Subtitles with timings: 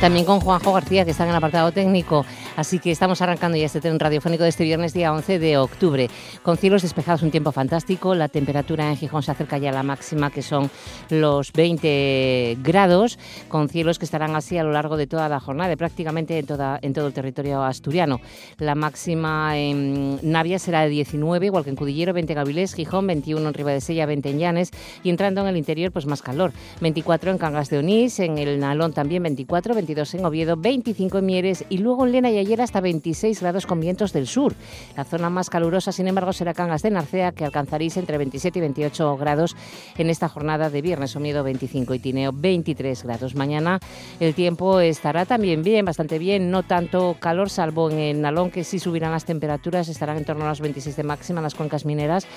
[0.00, 2.24] También con Juanjo García, que está en el apartado técnico.
[2.56, 6.08] Así que estamos arrancando ya este tren radiofónico de este viernes, día 11 de octubre.
[6.42, 8.14] Con cielos despejados, un tiempo fantástico.
[8.14, 10.70] La temperatura en Gijón se acerca ya a la máxima, que son
[11.10, 15.76] los 20 grados, con cielos que estarán así a lo largo de toda la jornada,
[15.76, 18.20] prácticamente en, toda, en todo el territorio asturiano.
[18.56, 23.06] La máxima en Navia será de 19, igual que en Cudillero, 20 en Gavilés, Gijón,
[23.06, 24.70] 21 en Ribadesella, 20 en Llanes
[25.04, 26.52] y entrando en el interior, pues más calor.
[26.80, 31.26] 24 en Cangas de Onís, en el Nalón también 24, 22 en Oviedo, 25 en
[31.26, 34.54] Mieres y luego en Lena y ayer hasta 26 grados con vientos del sur.
[34.96, 38.62] La zona más calurosa, sin embargo, será Cangas de Narcea, que alcanzaréis entre 27 y
[38.62, 39.56] 28 grados
[39.98, 41.16] en esta jornada de viernes.
[41.16, 43.34] Omiedo 25 y Tineo 23 grados.
[43.34, 43.80] Mañana
[44.20, 48.78] el tiempo estará también bien, bastante bien, no tanto calor, salvo en Nalón, que sí
[48.78, 52.28] subirán las temperaturas, estarán en torno a los 26 de máxima en las cuencas mineras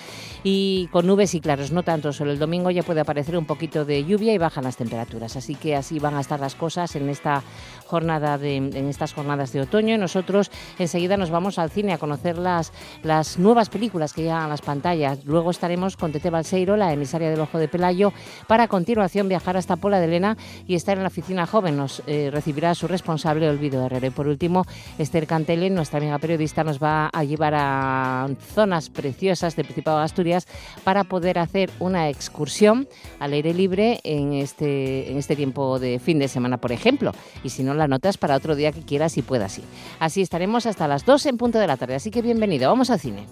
[0.44, 2.14] y con nubes y claros, no tanto.
[2.14, 5.36] Solo el domingo ya puede aparecer un poquito de lluvia y bajan las temperaturas.
[5.36, 7.44] Así que así van a estar las cosas en esta
[7.90, 9.98] jornada de, en estas jornadas de otoño.
[9.98, 14.48] Nosotros enseguida nos vamos al cine a conocer las, las nuevas películas que llegan a
[14.48, 15.26] las pantallas.
[15.26, 18.14] Luego estaremos con Tete Balseiro, la emisaria del Ojo de Pelayo,
[18.48, 21.78] para a continuación viajar hasta Pola de Elena y estar en la oficina joven.
[21.78, 24.08] Nos eh, recibirá su responsable Olvido Herrera.
[24.08, 24.66] Y por último,
[25.00, 30.06] Esther Cantele, nuestra amiga periodista, nos va a llevar a zonas preciosas del Principado de
[30.06, 30.48] Asturias
[30.84, 32.88] para poder hacer una excursión
[33.20, 37.14] al aire libre en este, en este tiempo de fin de semana, por ejemplo.
[37.44, 39.64] Y si no la notas para otro día que quieras y puedas ir.
[40.00, 41.96] Así estaremos hasta las 2 en punto de la tarde.
[41.96, 43.26] Así que bienvenido, vamos al cine.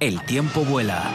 [0.00, 1.10] El tiempo vuela.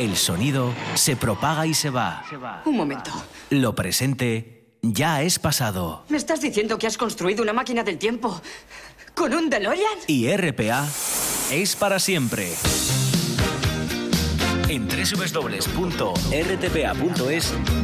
[0.00, 2.24] El sonido se propaga y se va.
[2.64, 3.12] Un momento.
[3.50, 6.02] Lo presente ya es pasado.
[6.08, 8.42] ¿Me estás diciendo que has construido una máquina del tiempo
[9.14, 9.98] con un DeLorean?
[10.06, 10.88] Y RPA
[11.50, 12.52] es para siempre.
[14.68, 15.54] En www.rtpa.es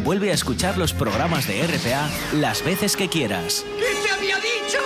[0.05, 3.65] vuelve a escuchar los programas de RPA las veces que quieras.
[3.79, 4.79] ¿Qué te había dicho?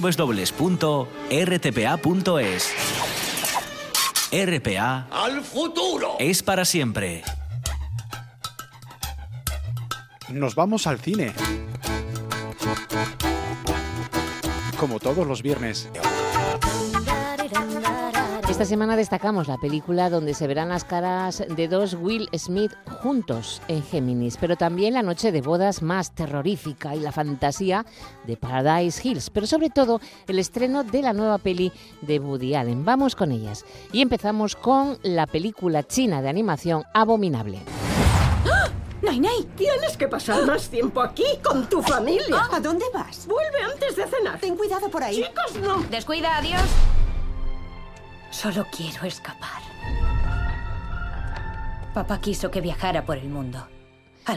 [0.00, 1.02] www.rtpa.es
[4.32, 6.16] RPA ¡Al futuro!
[6.18, 7.22] es para siempre.
[10.30, 11.34] Nos vamos al cine.
[14.84, 15.88] Como todos los viernes.
[18.50, 23.62] Esta semana destacamos la película donde se verán las caras de dos Will Smith juntos
[23.68, 27.86] en Géminis, pero también la noche de bodas más terrorífica y la fantasía
[28.26, 32.84] de Paradise Hills, pero sobre todo el estreno de la nueva peli de Woody Allen.
[32.84, 37.60] Vamos con ellas y empezamos con la película china de animación Abominable.
[39.56, 42.48] Tienes que pasar más tiempo aquí con tu familia.
[42.50, 43.26] ¿A dónde vas?
[43.26, 44.40] Vuelve antes de cenar.
[44.40, 45.22] Ten cuidado por ahí.
[45.22, 45.78] Chicos, no.
[45.84, 46.62] Descuida, adiós.
[48.30, 49.62] Solo quiero escapar.
[51.94, 53.68] Papá quiso que viajara por el mundo.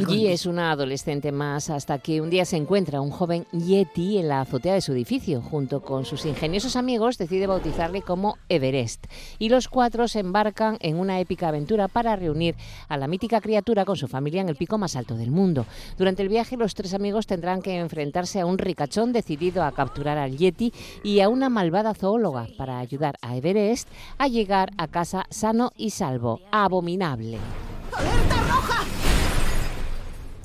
[0.07, 0.33] Día.
[0.33, 4.41] es una adolescente más hasta que un día se encuentra un joven Yeti en la
[4.41, 5.41] azotea de su edificio.
[5.41, 9.05] Junto con sus ingeniosos amigos decide bautizarle como Everest.
[9.39, 12.55] Y los cuatro se embarcan en una épica aventura para reunir
[12.89, 15.65] a la mítica criatura con su familia en el pico más alto del mundo.
[15.97, 20.17] Durante el viaje los tres amigos tendrán que enfrentarse a un ricachón decidido a capturar
[20.17, 23.87] al Yeti y a una malvada zoóloga para ayudar a Everest
[24.17, 26.41] a llegar a casa sano y salvo.
[26.51, 27.39] Abominable.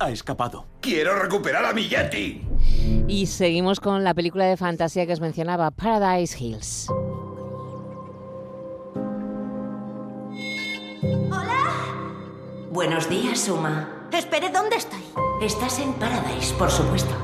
[0.02, 0.66] Ha escapado.
[0.80, 2.44] ¡Quiero recuperar a mi Yeti!
[3.06, 6.88] Y seguimos con la película de fantasía que os mencionaba, Paradise Hills.
[12.72, 14.08] Buenos días, Suma.
[14.10, 15.04] Espere, ¿dónde estoy?
[15.40, 17.14] Estás en Paradise, por supuesto.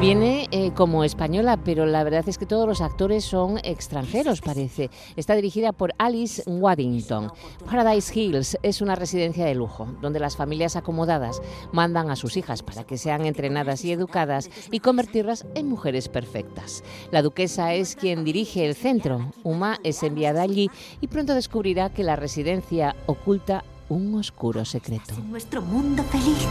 [0.00, 4.88] Viene eh, como española, pero la verdad es que todos los actores son extranjeros, parece.
[5.14, 7.30] Está dirigida por Alice Waddington.
[7.66, 11.42] Paradise Hills es una residencia de lujo, donde las familias acomodadas
[11.72, 16.82] mandan a sus hijas para que sean entrenadas y educadas y convertirlas en mujeres perfectas.
[17.10, 19.30] La duquesa es quien dirige el centro.
[19.44, 20.70] Uma es enviada allí
[21.02, 25.14] y pronto descubrirá que la residencia oculta un oscuro secreto.
[25.28, 26.48] Nuestro mundo feliz.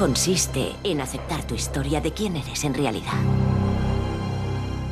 [0.00, 3.20] Consiste en aceptar tu historia de quién eres en realidad.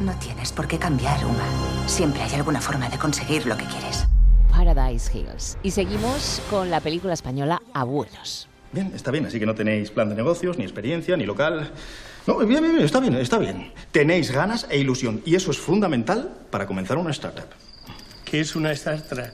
[0.02, 1.88] No tienes por qué cambiar, Uma.
[1.88, 4.06] Siempre hay alguna forma de conseguir lo que quieres.
[4.50, 5.56] Paradise Hills.
[5.62, 8.50] Y seguimos con la película española Abuelos.
[8.70, 11.72] Bien, está bien, así que no tenéis plan de negocios, ni experiencia, ni local.
[12.26, 13.72] No, bien, bien, bien, está bien, está bien.
[13.90, 17.48] Tenéis ganas e ilusión, y eso es fundamental para comenzar una startup.
[18.26, 19.32] ¿Qué es una startup?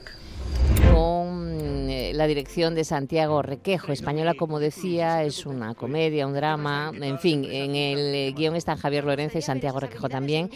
[2.15, 7.43] La dirección de Santiago Requejo, española, como decía, es una comedia, un drama, en fin,
[7.43, 10.49] en el eh, guion están Javier Lorenzo y Santiago Requejo también.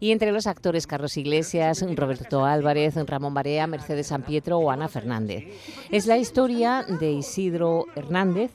[0.00, 4.88] Y entre los actores Carlos Iglesias, Roberto Álvarez, Ramón Barea, Mercedes San Pietro o Ana
[4.88, 5.44] Fernández.
[5.92, 8.50] Es la historia de Isidro Hernández,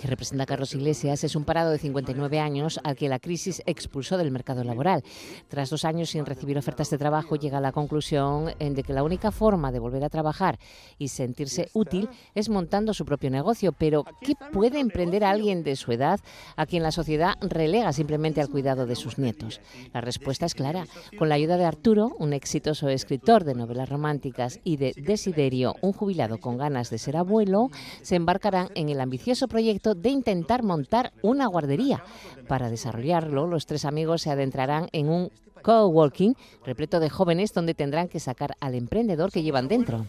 [0.00, 3.62] que representa a Carlos Iglesias, es un parado de 59 años al que la crisis
[3.66, 5.02] expulsó del mercado laboral.
[5.48, 9.02] Tras dos años sin recibir ofertas de trabajo, llega a la conclusión de que la
[9.02, 10.58] única forma de volver a trabajar
[10.98, 13.72] y sentirse útil es montando su propio negocio.
[13.72, 16.20] Pero, ¿qué puede emprender alguien de su edad
[16.56, 19.60] a quien la sociedad relega simplemente al cuidado de sus nietos?
[19.92, 20.86] La respuesta es clara.
[21.18, 25.92] Con la ayuda de Arturo, un exitoso escritor de novelas románticas, y de Desiderio, un
[25.92, 27.70] jubilado con ganas de ser abuelo,
[28.02, 32.02] se embarcarán en el ambicioso proyecto de intentar montar una guardería.
[32.48, 35.30] Para desarrollarlo, los tres amigos se adentrarán en un
[35.62, 36.34] coworking
[36.66, 40.06] repleto de jóvenes donde tendrán que sacar al emprendedor que llevan dentro.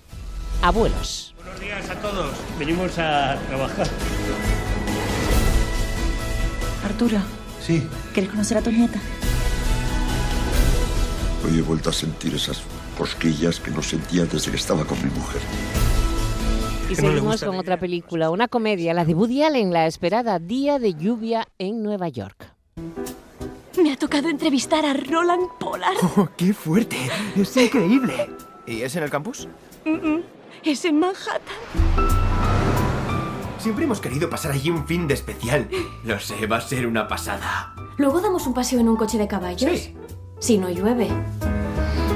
[0.63, 1.35] Abuelos.
[1.43, 2.31] Buenos días a todos.
[2.57, 3.87] Venimos a trabajar.
[6.85, 7.17] Arturo,
[7.61, 7.85] Sí.
[8.13, 8.99] ¿quieres conocer a tu nieta?
[11.45, 12.61] Hoy he vuelto a sentir esas
[12.97, 15.41] cosquillas que no sentía desde que estaba con mi mujer.
[16.93, 20.77] Y no seguimos con otra película, una comedia, la de Woody Allen, la esperada Día
[20.77, 22.53] de Lluvia en Nueva York.
[23.81, 25.97] Me ha tocado entrevistar a Roland Pollard.
[26.17, 26.97] Oh, ¡Qué fuerte!
[27.35, 28.29] ¡Es increíble!
[28.67, 29.47] ¿Y es en el campus?
[29.85, 30.21] Mm, mm,
[30.63, 31.41] Es en Manhattan.
[33.57, 35.67] Siempre hemos querido pasar allí un fin de especial.
[36.03, 37.73] Lo sé, va a ser una pasada.
[37.97, 39.79] Luego damos un paseo en un coche de caballos.
[39.79, 39.95] Sí.
[40.39, 41.07] Si no llueve.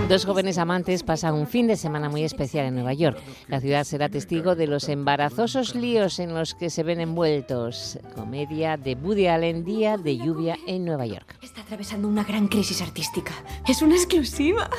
[0.07, 3.19] Dos jóvenes amantes pasan un fin de semana muy especial en Nueva York.
[3.49, 7.99] La ciudad será testigo de los embarazosos líos en los que se ven envueltos.
[8.15, 11.37] Comedia de Woody Allen, Día de Lluvia en Nueva York.
[11.41, 13.33] Está atravesando una gran crisis artística.
[13.67, 14.69] Es una exclusiva.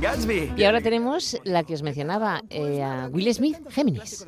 [0.00, 0.54] ¡Gatsby!
[0.56, 4.26] Y ahora tenemos la que os mencionaba, eh, a Will Smith, Géminis.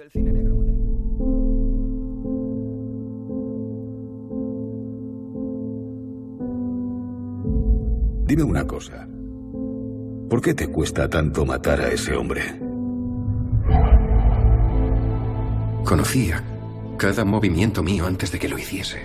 [8.30, 9.08] Dime una cosa.
[10.28, 12.42] ¿Por qué te cuesta tanto matar a ese hombre?
[15.84, 16.40] Conocía
[16.96, 19.00] cada movimiento mío antes de que lo hiciese.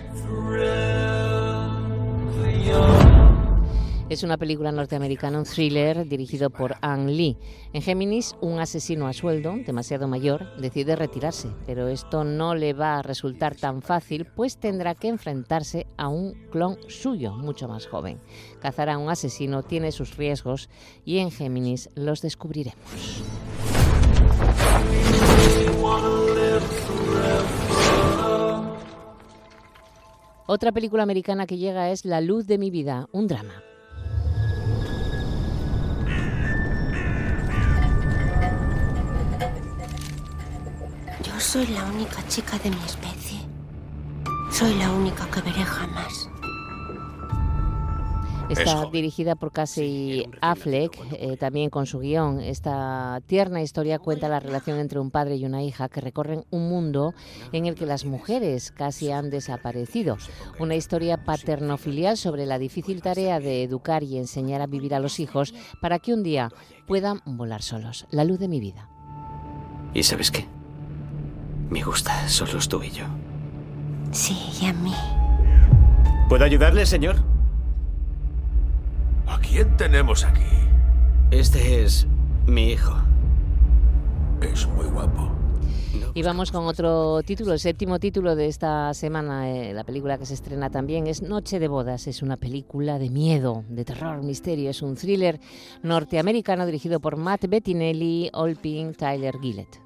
[4.07, 7.38] Es una película norteamericana, un thriller dirigido por Ang Lee.
[7.74, 13.00] En Géminis, un asesino a sueldo, demasiado mayor, decide retirarse, pero esto no le va
[13.00, 18.19] a resultar tan fácil, pues tendrá que enfrentarse a un clon suyo, mucho más joven.
[18.62, 20.69] Cazar a un asesino tiene sus riesgos
[21.04, 23.24] y en Géminis los descubriremos.
[30.46, 33.63] Otra película americana que llega es La luz de mi vida, un drama.
[41.56, 43.40] Soy la única chica de mi especie.
[44.52, 46.30] Soy la única que veré jamás.
[48.50, 52.41] Está dirigida por Casey Affleck, eh, también con su guion.
[52.41, 56.68] Esta tierna historia cuenta la relación entre un padre y una hija que recorren un
[56.68, 57.13] mundo
[57.53, 60.18] en el que las mujeres casi han desaparecido.
[60.60, 65.22] Una historia paternofilial sobre la difícil tarea de educar y enseñar a vivir a los
[65.22, 66.51] hijos para que un día
[66.86, 68.08] puedan volar solos.
[68.12, 68.89] La luz de mi vida.
[69.94, 70.55] ¿Y sabes qué?
[71.69, 73.05] Me gusta, solos tú y yo.
[74.12, 74.93] Sí, y a mí.
[76.29, 77.17] ¿Puedo ayudarle, señor?
[79.27, 80.41] ¿A quién tenemos aquí?
[81.31, 82.07] Este es
[82.45, 82.93] mi hijo.
[84.41, 85.31] Es muy guapo.
[86.13, 89.50] Y vamos con otro título, el séptimo título de esta semana.
[89.50, 92.07] eh, la película que se estrena también es Noche de Bodas.
[92.07, 94.69] Es una película de miedo, de terror, misterio.
[94.69, 95.39] Es un thriller
[95.84, 99.81] norteamericano dirigido por Matt Bettinelli, Olpin, Tyler Gillett.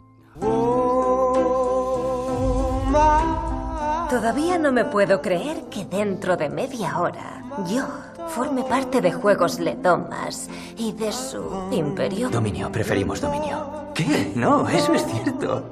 [4.10, 7.88] Todavía no me puedo creer que dentro de media hora yo
[8.29, 12.29] forme parte de Juegos Ledomas y de su imperio.
[12.29, 13.91] Dominio, preferimos dominio.
[13.94, 14.32] ¿Qué?
[14.36, 15.63] No, eso es cierto.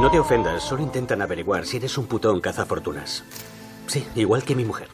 [0.00, 3.24] No te ofendas, solo intentan averiguar si eres un putón cazafortunas.
[3.86, 4.88] Sí, igual que mi mujer.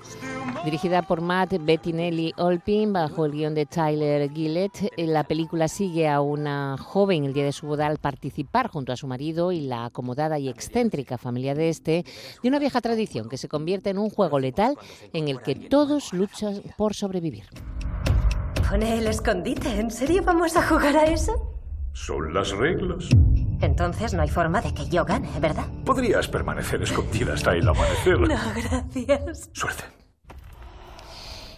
[0.69, 6.07] Dirigida por Matt Bettinelli Olpin bajo el guion de Tyler Gillett, eh, la película sigue
[6.07, 9.63] a una joven el día de su boda al participar junto a su marido y
[9.63, 12.05] la acomodada y excéntrica familia de este
[12.43, 14.77] de una vieja tradición que se convierte en un juego letal
[15.15, 17.45] en el que todos luchan por sobrevivir.
[18.69, 19.81] Pone el escondite.
[19.81, 21.51] ¿En serio vamos a jugar a eso?
[21.95, 23.09] Son las reglas.
[23.63, 25.65] Entonces no hay forma de que yo gane, ¿verdad?
[25.87, 28.21] Podrías permanecer escondida hasta el amanecer.
[28.21, 29.49] No, gracias.
[29.55, 29.98] Suerte.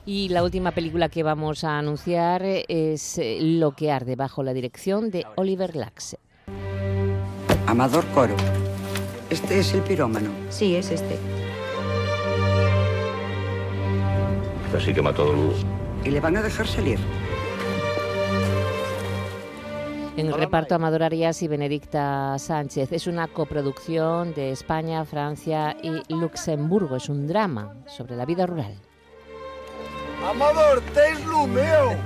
[0.06, 4.54] Y la última película que vamos a anunciar es eh, Lo que arde bajo la
[4.54, 6.18] dirección de Oliver Laxe.
[7.66, 8.34] Amador Coro.
[9.28, 10.30] Este es el pirómano.
[10.48, 11.16] Sí, es este.
[14.76, 15.64] Así que mató a Luz.
[16.04, 16.98] ¿Y le van a dejar salir?
[20.16, 22.90] En el reparto Amador Arias y Benedicta Sánchez.
[22.92, 26.96] Es una coproducción de España, Francia y Luxemburgo.
[26.96, 28.74] Es un drama sobre la vida rural.
[30.28, 31.96] Amador, tens lo meu!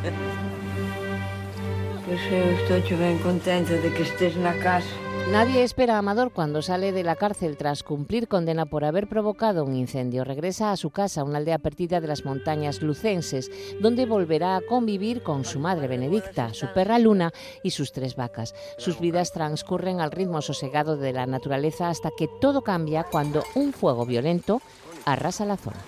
[2.06, 4.87] Pues eu estou ben contenta de que estés na casa.
[5.33, 9.64] Nadie espera a Amador cuando sale de la cárcel tras cumplir condena por haber provocado
[9.64, 10.23] un incendio.
[10.23, 15.23] Regresa a su casa, una aldea perdida de las montañas lucenses, donde volverá a convivir
[15.23, 18.54] con su madre Benedicta, su perra Luna y sus tres vacas.
[18.76, 23.73] Sus vidas transcurren al ritmo sosegado de la naturaleza hasta que todo cambia cuando un
[23.73, 24.61] fuego violento
[25.06, 25.78] arrasa la zona.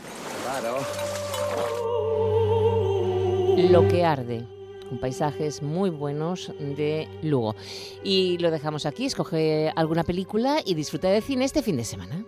[3.56, 4.44] Lo que arde
[4.86, 7.56] con paisajes muy buenos de Lugo.
[8.04, 12.22] Y lo dejamos aquí, escoge alguna película y disfruta de cine este fin de semana.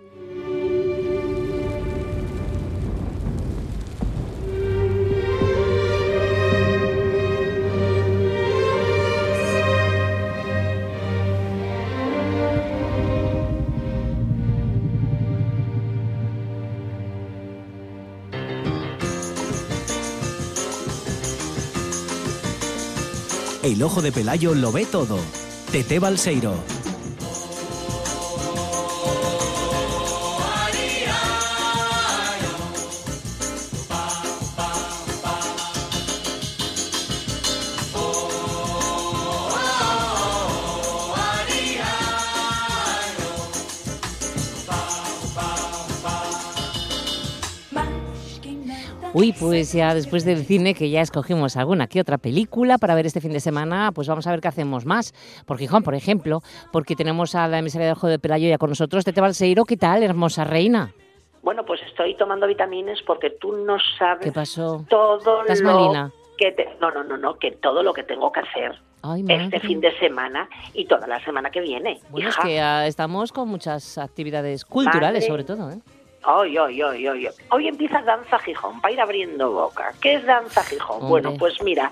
[23.78, 25.20] El ojo de Pelayo lo ve todo.
[25.70, 26.77] Tete Balseiro.
[49.18, 53.04] Uy, pues ya después del cine, que ya escogimos alguna que otra película para ver
[53.06, 55.12] este fin de semana, pues vamos a ver qué hacemos más.
[55.44, 58.68] Por Gijón, por ejemplo, porque tenemos a la emisaria del Ojo de Pelayo ya con
[58.70, 59.04] nosotros.
[59.04, 60.92] Tete Balseiro, ¿qué tal, hermosa reina?
[61.42, 64.84] Bueno, pues estoy tomando vitaminas porque tú no sabes ¿Qué pasó?
[64.88, 66.12] todo ¿Estás lo malina?
[66.36, 69.58] que te- no, no, no, no, que todo lo que tengo que hacer Ay, este
[69.60, 71.98] fin de semana y toda la semana que viene.
[72.10, 75.26] Bueno, es que ah, estamos con muchas actividades culturales, Madre.
[75.26, 75.70] sobre todo.
[75.72, 75.78] ¿eh?
[76.22, 77.28] Ay, ay, ay, ay.
[77.50, 79.92] Hoy empieza Danza Gijón, para ir abriendo boca.
[80.00, 81.02] ¿Qué es Danza Gijón?
[81.02, 81.08] Hombre.
[81.08, 81.90] Bueno, pues mira,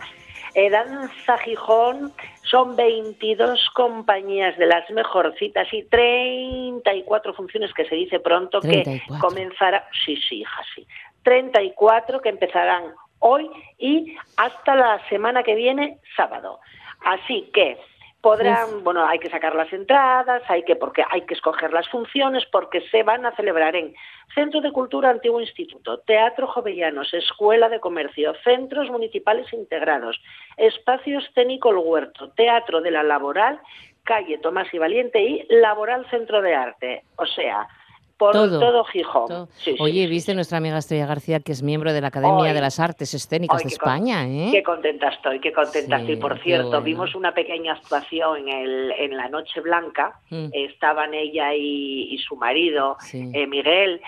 [0.54, 8.20] eh, Danza Gijón son 22 compañías de las mejorcitas y 34 funciones que se dice
[8.20, 9.14] pronto 34.
[9.14, 9.88] que comenzará.
[10.04, 10.86] Sí, sí, hija, sí.
[11.22, 16.60] 34 que empezarán hoy y hasta la semana que viene, sábado.
[17.04, 17.78] Así que
[18.26, 22.44] podrán, bueno, hay que sacar las entradas, hay que porque hay que escoger las funciones
[22.50, 23.94] porque se van a celebrar en
[24.34, 30.20] Centro de Cultura Antiguo Instituto, Teatro Jovellanos, Escuela de Comercio, Centros Municipales Integrados,
[30.56, 33.60] Espacio Escénico El Huerto, Teatro de la Laboral,
[34.02, 37.04] Calle Tomás y Valiente y Laboral Centro de Arte.
[37.18, 37.68] O sea,
[38.16, 39.26] por Todo, todo, Gijón.
[39.28, 39.48] todo.
[39.56, 42.54] Sí, sí, Oye, sí, viste nuestra amiga Estrella García, que es miembro de la Academia
[42.54, 44.48] de las Artes Escénicas de con- España, ¿eh?
[44.52, 46.16] Qué contenta estoy, qué contenta Sí, estoy.
[46.16, 46.82] Por cierto, bueno.
[46.82, 50.18] vimos una pequeña actuación en, el, en la Noche Blanca.
[50.30, 50.46] Mm.
[50.52, 54.00] Estaban ella y, y su marido, eh, Miguel,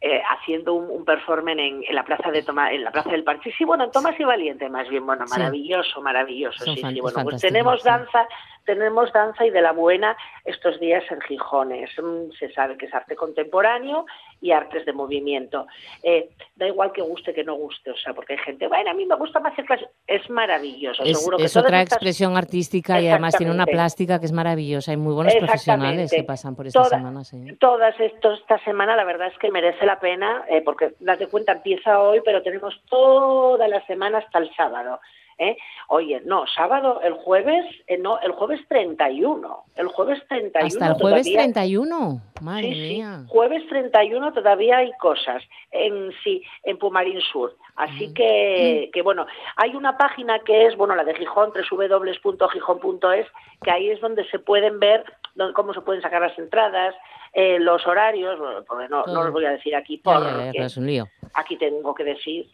[0.00, 3.24] eh, haciendo un, un performance en, en la plaza de Toma- en la plaza del
[3.24, 3.50] Parche.
[3.58, 5.38] Sí, bueno, en Tomás y Valiente, más bien, bueno, Sí.
[5.38, 6.64] maravilloso, maravilloso.
[6.64, 8.28] Son sí, fan- sí, bueno, pues tenemos danza,
[8.64, 11.90] tenemos danza y de la buena estos días en Gijones.
[12.00, 14.06] Mm, Se sabe que es arte contemporáneo
[14.40, 15.66] y artes de movimiento.
[16.02, 18.94] Eh, da igual que guste que no guste, o sea, porque hay gente, bueno, a
[18.94, 19.90] mí me gusta más el clásico.
[20.06, 23.66] Es maravilloso, Es, seguro que es todas otra estas- expresión artística y además tiene una
[23.66, 24.90] plástica que es maravillosa.
[24.92, 27.24] Hay muy buenos profesionales que pasan por esta Toda- semana.
[27.24, 27.56] Sí.
[27.58, 31.52] Todas estos, esta semana la verdad es que merece la pena, eh, porque date cuenta,
[31.52, 35.00] empieza hoy, pero tenemos toda la semana hasta el sábado.
[35.38, 35.56] ¿Eh?
[35.88, 40.92] Oye, no, sábado, el jueves, eh, no, el jueves 31, el jueves 31 Hasta el
[40.94, 42.20] jueves todavía- 31.
[42.40, 42.94] Madre Sí, sí.
[42.96, 43.24] mía.
[43.28, 47.56] Jueves 31 todavía hay cosas en sí, en Pumarín Sur.
[47.76, 49.26] Así que, que, bueno,
[49.56, 53.26] hay una página que es, bueno, la de Gijón, www.gijón.es,
[53.62, 55.04] que ahí es donde se pueden ver
[55.34, 56.94] dónde- cómo se pueden sacar las entradas,
[57.32, 60.44] eh, los horarios, bueno, porque no, no los voy a decir aquí Ya, ya, porque
[60.46, 61.06] ya, que es un lío.
[61.34, 62.46] aquí tengo que decir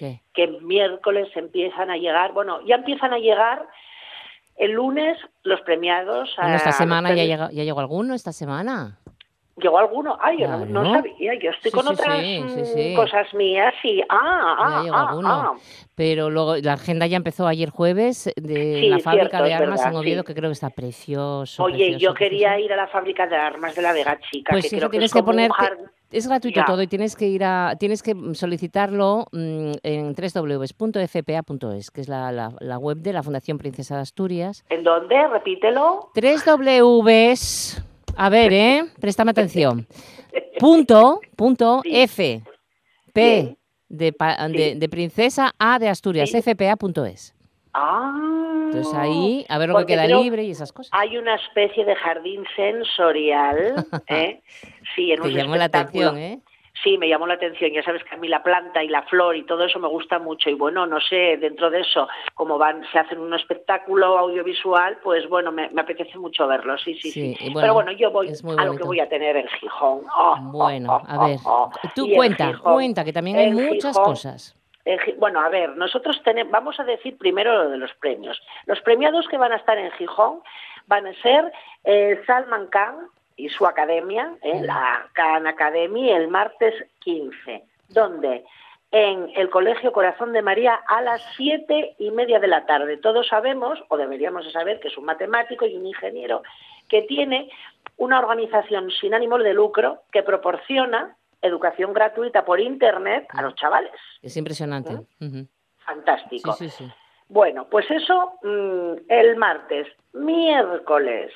[0.00, 0.22] ¿Qué?
[0.32, 3.68] que miércoles empiezan a llegar, bueno, ya empiezan a llegar
[4.56, 6.34] el lunes los premiados.
[6.40, 8.98] Bueno, esta a- semana ya, llega, ya llegó alguno, esta semana.
[9.56, 10.16] ¿Llegó alguno?
[10.22, 12.94] Ay, yo no, sabía, yo estoy Sí, con sí, otras sí, sí, mm, sí.
[12.96, 14.00] cosas mías y...
[14.08, 15.52] Ah, ah, llegó ah, ah.
[15.94, 19.80] Pero luego la agenda ya empezó ayer jueves de la fábrica cierto, de es armas
[19.80, 21.62] verdad, en Oviedo, que creo que está precioso.
[21.62, 24.70] Oye, precioso, yo quería ir a la fábrica de armas de la Vega Chica, Pues
[24.70, 26.64] que creo que tienes es que como un ponerte, jardín- es gratuito Ya.
[26.64, 32.32] todo y tienes que ir a, tienes que solicitarlo mm, en www.fpa.es, que es la,
[32.32, 34.64] la- la web de la Fundación Princesa de Asturias.
[34.68, 35.16] ¿En dónde?
[35.28, 36.10] Repítelo.
[36.14, 37.82] Tres Ws,
[38.16, 38.84] a ver, ¿eh?
[39.00, 39.86] Préstame atención.
[40.58, 42.42] Punto, punto, F,
[43.14, 43.56] P,
[43.88, 44.12] de,
[44.76, 47.34] de princesa, A de Asturias, fpa.es.
[47.74, 48.12] Ah.
[48.66, 50.90] Entonces ahí, a ver lo que queda libre y esas cosas.
[50.92, 53.74] Hay una especie de jardín sensorial,
[54.08, 54.40] ¿eh?
[54.94, 56.40] Sí, en Te un llamó la atención, ¿eh?
[56.82, 57.72] Sí, me llamó la atención.
[57.72, 60.18] Ya sabes que a mí la planta y la flor y todo eso me gusta
[60.18, 60.48] mucho.
[60.48, 65.28] Y bueno, no sé, dentro de eso, como van, se hacen un espectáculo audiovisual, pues
[65.28, 66.78] bueno, me, me apetece mucho verlo.
[66.78, 67.34] Sí, sí, sí.
[67.34, 70.04] Sí, y bueno, Pero bueno, yo voy a lo que voy a tener en Gijón.
[70.16, 71.88] Oh, Bueno, oh, a ver, oh, oh.
[71.94, 74.56] tú cuenta, cuenta, que también hay muchas Gijón- cosas.
[75.18, 78.40] Bueno, a ver, nosotros tenemos, vamos a decir primero lo de los premios.
[78.66, 80.40] Los premiados que van a estar en Gijón
[80.86, 81.52] van a ser
[81.84, 82.96] eh, Salman Khan
[83.36, 88.44] y su academia, eh, la Khan Academy, el martes 15, donde
[88.92, 92.96] en el Colegio Corazón de María a las siete y media de la tarde.
[92.96, 96.42] Todos sabemos, o deberíamos de saber, que es un matemático y un ingeniero
[96.88, 97.50] que tiene
[97.96, 103.92] una organización sin ánimo de lucro que proporciona educación gratuita por Internet a los chavales.
[104.22, 104.94] Es impresionante.
[105.20, 105.48] Ujú.
[105.78, 106.52] Fantástico.
[106.52, 106.92] Sí, sí, sí.
[107.28, 111.32] Bueno, pues eso mm, el martes, miércoles.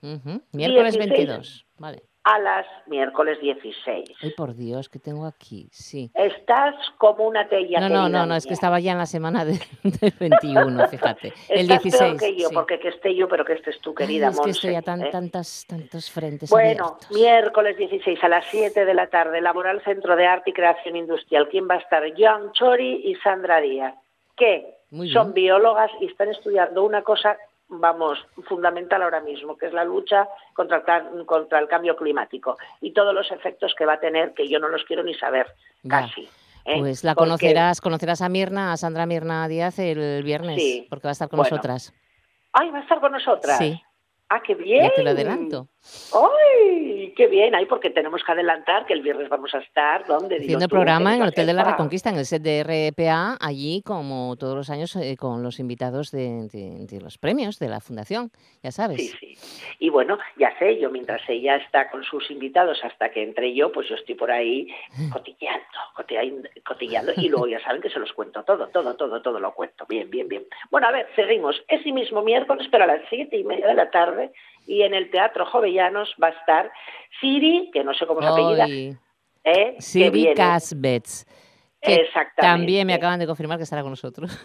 [0.00, 0.98] Miércoles 16.
[0.98, 1.66] 22.
[1.78, 2.02] Vale.
[2.30, 4.10] A las miércoles 16.
[4.22, 5.66] Ay, por Dios, que tengo aquí.
[5.72, 6.10] Sí.
[6.12, 7.80] Estás como una tella.
[7.80, 11.32] No, no, no, no, es que estaba ya en la semana de- del 21, fíjate.
[11.48, 11.98] El Estás 16.
[12.02, 12.54] peor que yo, sí.
[12.54, 14.82] porque que esté yo, pero que estés tú, Ay, querida es que Monse, estoy a
[14.82, 15.08] tan- ¿eh?
[15.10, 17.10] tantas, tantos frentes Bueno, abiertos.
[17.12, 21.48] miércoles 16 a las 7 de la tarde, Laboral Centro de Arte y Creación Industrial.
[21.48, 22.02] ¿Quién va a estar?
[22.14, 23.94] Joan Chori y Sandra Díaz,
[24.36, 25.46] que Muy son bien.
[25.46, 27.38] biólogas y están estudiando una cosa,
[27.68, 32.56] vamos, fundamental ahora mismo, que es la lucha contra el, ca- contra el cambio climático
[32.80, 35.46] y todos los efectos que va a tener, que yo no los quiero ni saber,
[35.82, 35.90] Ya.
[36.00, 36.28] casi.
[36.64, 36.76] ¿eh?
[36.78, 40.86] Pues la Porque- conocerás, conocerás a Mirna, a Sandra Mirna Díaz el viernes, Sí.
[40.88, 41.94] porque va a estar con Bueno, nosotras.
[42.52, 43.58] ¡Ay, va a estar con nosotras!
[43.58, 43.80] Sí,
[44.30, 44.84] ¡Ah, qué bien!
[44.84, 45.68] ya te lo adelanto.
[46.12, 47.54] ¡Ay, qué bien!
[47.54, 50.36] Ay, porque tenemos que adelantar que el viernes vamos a estar, ¿dónde?
[50.36, 51.64] Dilo Haciendo el programa en el Hotel de la.
[51.64, 52.62] Reconquista, en el set de
[52.92, 57.58] RPA, allí como todos los años eh, con los invitados de, de- de los premios
[57.58, 58.30] de la Fundación,
[58.62, 58.98] ya sabes.
[59.00, 59.76] Sí, sí.
[59.78, 63.70] Y bueno, ya sé, yo mientras ella está con sus invitados hasta que entre yo,
[63.70, 64.68] pues yo estoy por ahí
[65.12, 65.64] cotilleando,
[65.94, 69.52] cotilleando, cotilleando y luego ya saben que se los cuento todo, todo, todo, todo lo
[69.54, 69.84] cuento.
[69.88, 70.44] Bien, bien, bien.
[70.70, 71.62] Bueno, a ver, seguimos.
[71.68, 74.32] Ese mismo miércoles, pero a las siete y media de la tarde,
[74.68, 76.70] y en el Teatro Jovellanos va a estar
[77.20, 78.66] Siri, que no sé cómo se apellida,
[79.42, 79.76] ¿eh?
[79.78, 80.34] Siri.
[80.34, 81.26] Casbets,
[81.80, 82.40] que Exactamente.
[82.42, 84.36] también me acaban de confirmar que estará con nosotros.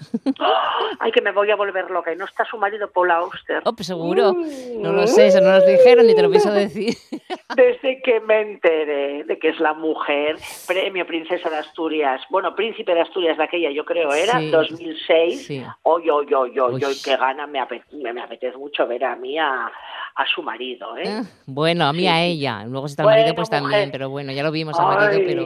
[1.00, 2.14] Ay, que me voy a volver loca.
[2.14, 3.62] Y no está su marido, Paul Auster.
[3.66, 4.34] Oh, pues seguro.
[4.78, 6.94] No lo sé, eso no nos dijeron ni te lo pienso decir.
[7.56, 12.94] Desde que me enteré de que es la mujer, premio Princesa de Asturias, bueno, Príncipe
[12.94, 15.46] de Asturias de aquella, yo creo, era Sí, 2006.
[15.46, 15.64] sí.
[15.84, 19.38] Oy, oy, oy, oy, oy, qué gana, me, ape- me, apetece mucho ver a mí,
[19.38, 19.66] a,
[20.16, 21.04] a su marido, ¿eh?
[21.08, 22.64] Ah, Bueno, a mí Sí, a ella.
[22.66, 23.92] Luego si está el marido, pues también.
[23.92, 25.44] Pero bueno, ya lo vimos al marido, pero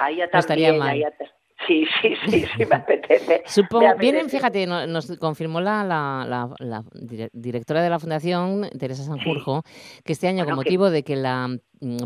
[0.00, 0.88] a ella no estaría también, mal.
[0.90, 1.21] a ella ta-
[1.66, 3.42] Sí, sí, sí, sí, me apetece.
[3.46, 4.10] Supongo, me apetece.
[4.12, 9.04] vienen, fíjate, no- nos confirmó la, la- la- la dire- directora de la fundación, Teresa
[9.04, 9.62] Sanjurjo,
[10.04, 11.56] que este año, con Bueno, que- motivo de que la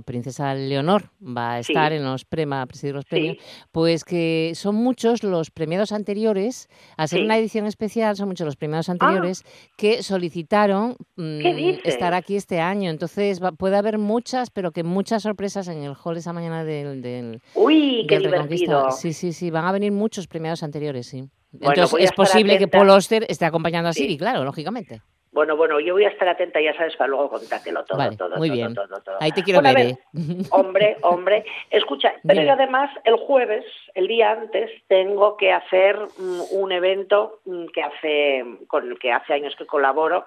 [0.05, 1.73] princesa Leonor va a Sí.
[1.73, 3.11] estar en los premios, a presidir los Sí.
[3.11, 3.37] premios,
[3.73, 7.25] pues que son muchos los premiados anteriores, al ser Sí.
[7.25, 8.93] una edición especial, son muchos los premiados Ah.
[8.93, 9.43] anteriores
[9.77, 11.81] que solicitaron mm, ¿Qué dices?
[11.85, 12.91] estar aquí este año.
[12.91, 17.03] Entonces va- puede haber muchas, pero que muchas sorpresas en el hall esa mañana del,
[17.03, 18.67] del, Uy, qué del Reconquista.
[18.73, 18.91] divertido.
[18.93, 21.29] Sí, sí, sí, van a venir muchos premiados anteriores, sí.
[21.53, 22.69] Bueno, Entonces a es posible que.
[22.69, 24.03] Paul Oster esté acompañando a Sí.
[24.03, 25.01] Siri, claro, lógicamente.
[25.37, 28.37] Bueno, bueno, yo voy a estar atenta, ya sabes, para luego contártelo todo, Vale, todo,
[28.39, 28.75] muy todo, bien.
[28.75, 29.17] todo, todo.
[29.21, 29.99] Ahí te quiero Bueno, ver, ver,
[30.33, 30.43] ¿eh?
[30.51, 31.45] Hombre, hombre.
[31.71, 37.41] Escucha, pero yo además el jueves, el día antes, tengo que hacer mm, un evento
[37.45, 40.25] mm, que hace, con el que hace años que colaboro,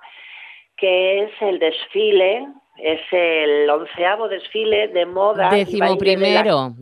[0.78, 5.50] que es el desfile, es el onceavo desfile de moda.
[5.50, 6.18] baile de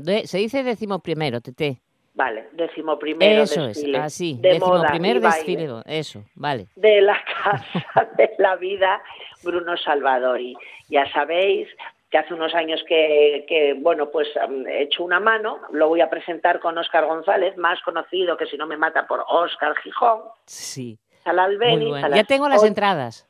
[0.04, 1.80] la- se dice décimo primero, Tete.
[2.18, 4.40] Vale, décimo primero Eso es, así.
[4.42, 4.90] de moda
[5.22, 5.84] baile.
[5.86, 6.66] Eso, vale.
[6.76, 9.04] de la Casa de la Vida
[9.44, 10.58] Bruno Salvadori.
[10.90, 11.68] Ya sabéis,
[12.10, 14.30] que hace unos años que, que, bueno, pues
[14.68, 18.58] he hecho una mano, lo voy a presentar con Óscar González, más conocido que si
[18.58, 20.22] no me mata por Óscar Gijón.
[20.48, 20.98] Sí.
[21.24, 22.08] Sala Albéniz, Muy bueno.
[22.08, 23.30] a Ya tengo las entradas.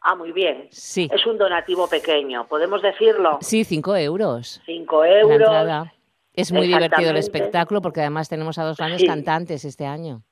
[0.00, 0.68] Ah, muy bien.
[0.70, 1.10] Sí.
[1.12, 3.36] Es un donativo pequeño, podemos decirlo.
[3.42, 4.62] Sí, cinco euros.
[4.64, 5.40] Cinco La euros.
[5.40, 5.92] entrada.
[6.34, 9.06] Es muy divertido el espectáculo porque además tenemos a dos grandes Sí.
[9.06, 10.22] cantantes este año.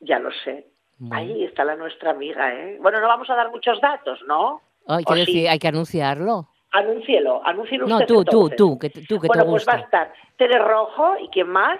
[0.00, 0.66] Ya lo sé.
[1.10, 2.78] Ahí está la nuestra amiga, ¿eh?
[2.80, 4.60] Bueno, no vamos a dar muchos datos, ¿no?
[4.86, 5.32] Ay, ¿O quiero sí?
[5.32, 6.48] decir, hay que anunciarlo.
[6.72, 8.56] Anúncielo, anúncielo No, usted tú, tú, entonces.
[8.56, 9.72] tú, que, tú que bueno, te pues gusta.
[9.72, 11.78] va a estar Tere Rojo y quién más.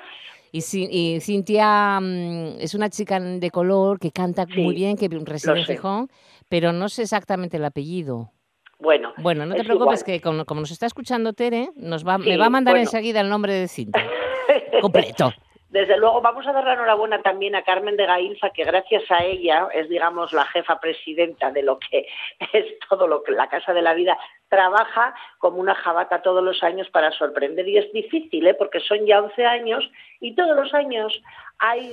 [0.52, 5.58] Y, y Cintia mm, es una chica de color que canta muy bien, que reside
[5.60, 5.64] en.
[5.66, 6.08] Gijón,
[6.48, 8.30] pero no sé exactamente el apellido.
[8.78, 10.18] Bueno, Bueno, no te es preocupes igual.
[10.18, 12.84] que como, como nos está escuchando Tere, nos va, me va a mandar bueno.
[12.84, 14.04] enseguida el nombre de Cintia.
[14.80, 15.32] Completo.
[15.68, 19.24] Desde luego, vamos a dar la enhorabuena también a Carmen de Gainza, que gracias a
[19.24, 22.06] ella es, digamos, la jefa presidenta de lo que
[22.52, 24.16] es todo lo que la Casa de la Vida
[24.48, 27.68] trabaja como una jabata todos los años para sorprender.
[27.68, 28.54] Y es difícil, ¿eh?
[28.54, 31.20] porque son ya 11 años y todos los años
[31.58, 31.92] hay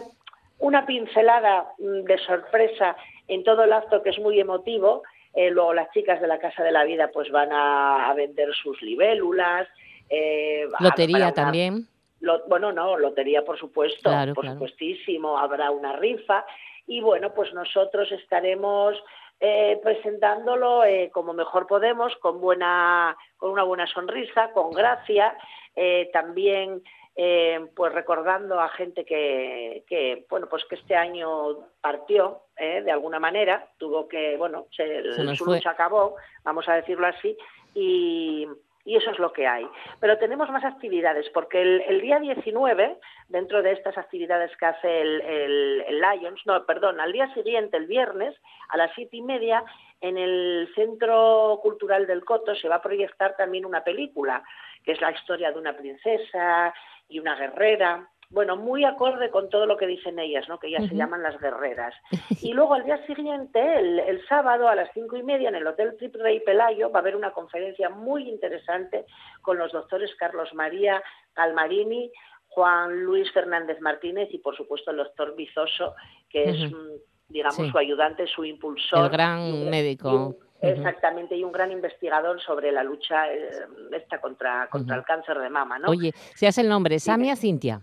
[0.60, 2.96] una pincelada mm, de sorpresa
[3.28, 5.04] en todo el acto que es muy emotivo.
[5.34, 8.54] Eh, luego las chicas de la Casa de la Vida pues van a, a vender
[8.54, 9.68] sus libélulas.
[10.10, 11.88] eh, Lotería una- también.
[12.20, 14.56] lo- bueno, no, lotería por supuesto, Claro, por claro.
[14.58, 16.46] supuestísimo, habrá una rifa
[16.88, 18.96] y bueno, pues nosotros estaremos
[19.40, 25.36] eh, presentándolo eh, como mejor podemos, con buena, con una buena sonrisa, con gracia,
[25.76, 26.82] eh, también
[27.16, 32.92] eh, pues recordando a gente que, que bueno pues que este año partió eh, de
[32.92, 37.38] alguna manera, tuvo que bueno se, Se su lucha acabó, vamos a decirlo así
[37.76, 38.48] y
[38.86, 39.66] y eso es lo que hay.
[40.02, 42.98] Pero tenemos más actividades, porque el, el día 19,
[43.30, 47.78] dentro de estas actividades que hace el, el- el Lions, no, perdón, al día siguiente,
[47.78, 48.36] el viernes,
[48.68, 49.64] a las siete y media,
[50.02, 54.44] en el Centro Cultural del Coto se va a proyectar también una película,
[54.84, 56.74] que es la historia de una princesa
[57.08, 58.10] y una guerrera.
[58.30, 60.58] Bueno, muy acorde con todo lo que dicen ellas, ¿no?
[60.58, 61.94] que ellas se llaman las guerreras.
[62.42, 65.68] Y luego al día siguiente, el, el sábado a las cinco y media, en el
[65.68, 69.06] Hotel Trip Rey Pelayo, va a haber una conferencia muy interesante
[69.42, 71.02] con los doctores Carlos María
[71.34, 72.12] Calmarini,
[72.48, 75.94] Juan Luis Fernández Martínez y, por supuesto, el doctor Bizoso,
[76.30, 76.76] que es, Ujú.
[76.76, 76.90] mm,
[77.30, 77.70] digamos, Sí.
[77.72, 79.06] su ayudante, su impulsor.
[79.06, 80.36] El gran médico.
[80.70, 83.50] Exactamente, y un gran investigador sobre la lucha eh,
[83.92, 85.90] esta contra, contra el cáncer de mama, ¿no?
[85.90, 87.82] Oye, si hace el nombre, Samia Cintia.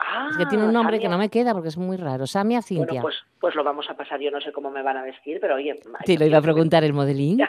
[0.00, 1.16] Ah, Es que tiene un nombre que Samia.
[1.16, 2.26] no me queda porque es muy raro.
[2.26, 3.02] Samia Bueno, Cintia.
[3.02, 4.20] pues, pues lo vamos a pasar.
[4.20, 5.74] Yo no sé cómo me van a vestir, pero oye.
[6.04, 7.40] Te lo iba a preguntar el modelín.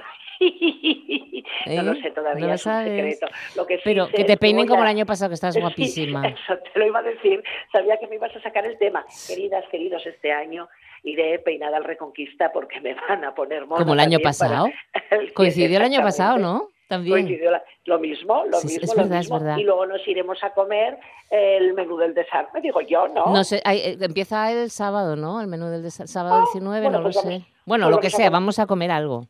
[1.67, 2.01] No lo ¿Eh?
[2.01, 3.27] sé todavía, No lo es un secreto.
[3.55, 5.59] Lo que sí Pero que te peinen como a- el año pasado, que estás Sí,
[5.59, 6.27] guapísima.
[6.27, 7.43] eso te lo iba a decir.
[7.71, 9.05] Sabía que me ibas a sacar el tema.
[9.27, 10.67] Queridas, queridos, este año
[11.03, 14.69] iré peinada al Reconquista porque me van a poner mona Como el año para pasado.
[15.11, 16.37] el- Coincidió el año pasado.
[16.37, 16.69] ¿no?
[16.87, 17.13] También.
[17.25, 19.57] Coincidió la- lo mismo, lo Sí, mismo, es lo verdad, es verdad.
[19.57, 20.97] Y luego nos iremos a comer
[21.29, 23.27] el menú del desarme, digo yo, ¿no?
[23.33, 25.39] No sé, ay, eh, empieza el sábado, ¿no?
[25.41, 27.45] El menú del des- sábado 19, bueno, no pues lo vamos- sé.
[27.65, 29.27] Bueno, pues lo que a sea, vamos a comer algo.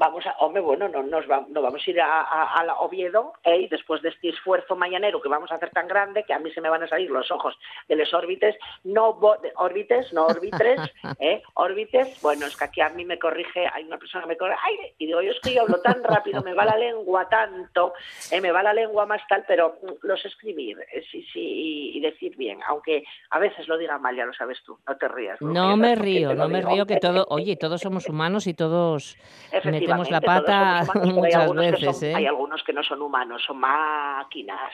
[0.00, 2.74] Vamos a, hombre, bueno, no nos va- no vamos a ir a, a, a la
[2.76, 3.58] Oviedo, ¿eh?
[3.58, 6.50] y después de este esfuerzo mañanero que vamos a hacer tan grande que a mí
[6.52, 7.54] se me van a salir los ojos
[7.86, 9.10] de los órbites, no
[9.56, 10.80] órbites, no órbitres,
[11.20, 11.42] ¿eh?
[11.52, 14.58] órbites, bueno, es que aquí a mí me corrige, hay una persona que me corrige,
[14.64, 17.92] ay, y digo, yo es que yo hablo tan rápido, me va la lengua tanto,
[18.30, 21.92] eh, me va la lengua más tal, pero mm, lo sé escribir, eh, sí, sí,
[21.94, 25.06] y, decir bien, aunque a veces lo diga mal, ya lo sabes tú, no te
[25.08, 25.38] rías.
[25.42, 29.18] No rías, me río, no me río que todo, oye, todos somos humanos y todos
[29.98, 32.14] metemos la pata humanos, muchas algunos que veces, son- ¿eh?
[32.14, 34.72] Hay algunos que no son humanos, son máquinas.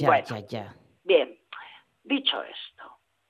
[0.00, 0.74] Ya, bueno, ya, ya.
[1.04, 1.38] bien,
[2.04, 2.71] dicho esto,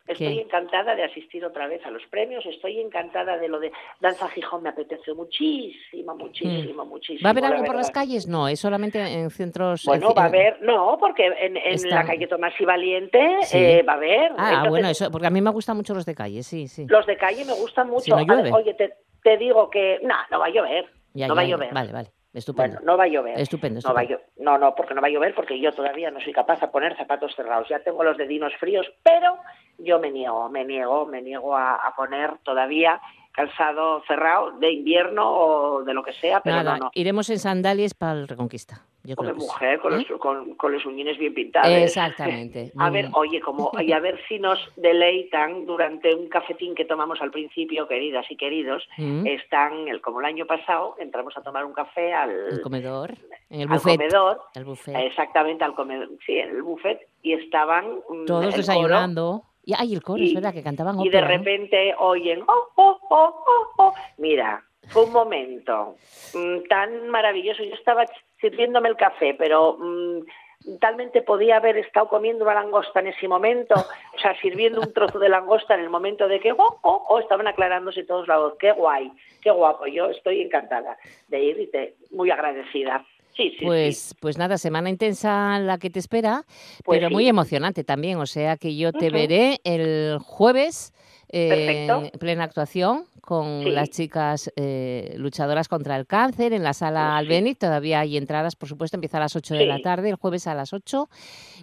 [0.07, 0.41] estoy ¿Qué?
[0.43, 4.62] encantada de asistir otra vez a los premios, estoy encantada de lo de Danza Gijón,
[4.62, 7.21] me apetece muchísimo, muchísimo, muchísimo.
[7.21, 7.25] Mm.
[7.25, 8.27] ¿Va a haber la algo por las calles?
[8.27, 9.85] No, es solamente en centros...
[9.85, 13.21] Bueno, en- va a haber, no, porque en, en Está- la calle Tomás y Valiente
[13.43, 13.59] Sí.
[13.59, 14.33] eh, va a haber.
[14.37, 16.87] Ah, Entonces, bueno, eso, porque a mí me gustan mucho los de calle, sí, sí.
[16.88, 18.03] Los de calle me gustan mucho.
[18.05, 18.53] Si no ver, llueve.
[18.53, 20.87] Oye, te, te digo que, no, no va a llover.
[21.15, 21.75] Ya, no ya, va a llover.
[21.75, 22.77] Vale, vale, estupendo.
[22.79, 23.38] Bueno, no va a llover.
[23.40, 24.25] Estupendo, No, va a estupendo.
[24.37, 26.68] llo- no, no, porque no va a llover, porque yo todavía no soy capaz de
[26.68, 27.68] poner zapatos cerrados.
[27.68, 29.37] Ya tengo los dedinos fríos, pero
[29.79, 33.01] yo me niego, me niego, me niego a, a poner todavía
[33.33, 36.90] calzado cerrado de invierno o de lo que sea, pero Nada, no, no.
[36.95, 38.83] iremos en sandalias para el Reconquista.
[39.05, 39.47] Yo Hombre, creo que sí.
[39.47, 40.07] mujer, con, ¿Eh?
[40.09, 41.69] los, con, con los uñines bien pintados.
[41.69, 42.71] Exactamente.
[42.79, 43.12] A ver, bien.
[43.17, 47.88] oye, como, y a ver si nos deleitan durante un cafetín que tomamos al principio,
[47.88, 49.27] queridas y queridos, Mm.
[49.27, 53.11] están, el, como el año pasado, entramos a tomar un café al, El comedor,
[53.51, 53.97] en el al buffet.
[53.97, 54.95] comedor, El buffet.
[54.97, 59.43] exactamente al comedor, sí, en el buffet, y estaban mm, Todos coro, desayunando.
[59.65, 63.45] Y, ay, el coro, es verdad, que cantaban y de repente oyen, oh, oh, oh,
[63.47, 63.95] oh, oh.
[64.19, 65.95] mira, fue un momento
[66.35, 67.62] mm, tan maravilloso.
[67.62, 68.05] Yo estaba
[68.42, 73.74] sirviéndome el café, pero mm, talmente podía haber estado comiendo una langosta en ese momento,
[73.74, 77.18] o sea, sirviendo un trozo de langosta en el momento de que, oh, oh, oh,
[77.20, 78.55] estaban aclarándose todos lados.
[78.61, 79.87] Qué guay, qué guapo.
[79.87, 83.05] Yo estoy encantada de ir y te, muy agradecida.
[83.35, 84.14] Sí, sí, Pues, sí.
[84.20, 86.42] pues nada, semana intensa la que te espera,
[86.85, 87.14] Pues pero sí.
[87.14, 88.18] muy emocionante también.
[88.18, 90.92] O sea que yo te veré el jueves
[91.33, 91.88] eh,
[92.21, 93.71] plena actuación con Sí.
[93.71, 97.57] las chicas eh, luchadoras contra el cáncer en la sala Albéniz.
[97.59, 99.83] Todavía hay entradas, por supuesto, empieza a las 8 de la Sí.
[99.83, 101.09] tarde, el jueves a las 8.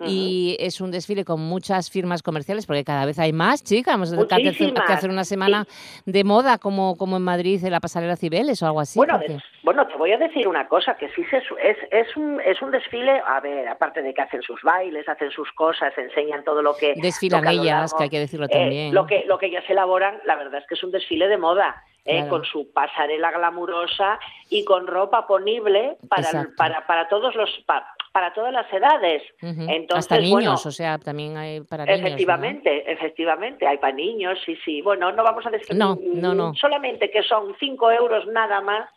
[0.05, 3.93] Y es un desfile con muchas firmas comerciales, porque cada vez hay más, chicas.
[3.93, 5.67] Vamos a tener que hacer, una semana
[6.05, 8.97] de moda como, como en Madrid en la pasarela Cibeles o algo así.
[8.97, 12.39] Bueno, porque- bueno, te voy a decir una cosa, que sí se es, es, un,
[12.41, 16.43] es un desfile, a ver, aparte de que hacen sus bailes, hacen sus cosas, enseñan
[16.45, 16.93] todo lo que...
[16.95, 18.93] Desfilan lo que ellas, que hay que decirlo eh, también.
[18.95, 21.83] lo, que, lo que ellas elaboran, la verdad es que es un desfile de moda,
[22.05, 22.29] eh, Claro.
[22.29, 24.19] con su pasarela glamurosa
[24.49, 27.49] y con ropa ponible para, para, para todos los...
[27.65, 29.21] pa- para todas las edades.
[29.39, 31.99] Entonces, Hasta niños, bueno, o sea, también hay para niños.
[31.99, 34.81] Efectivamente, efectivamente, hay para niños, sí, sí.
[34.81, 36.55] Bueno, no vamos a decir No, no, no.
[36.55, 38.89] solamente que son 5 euros nada más.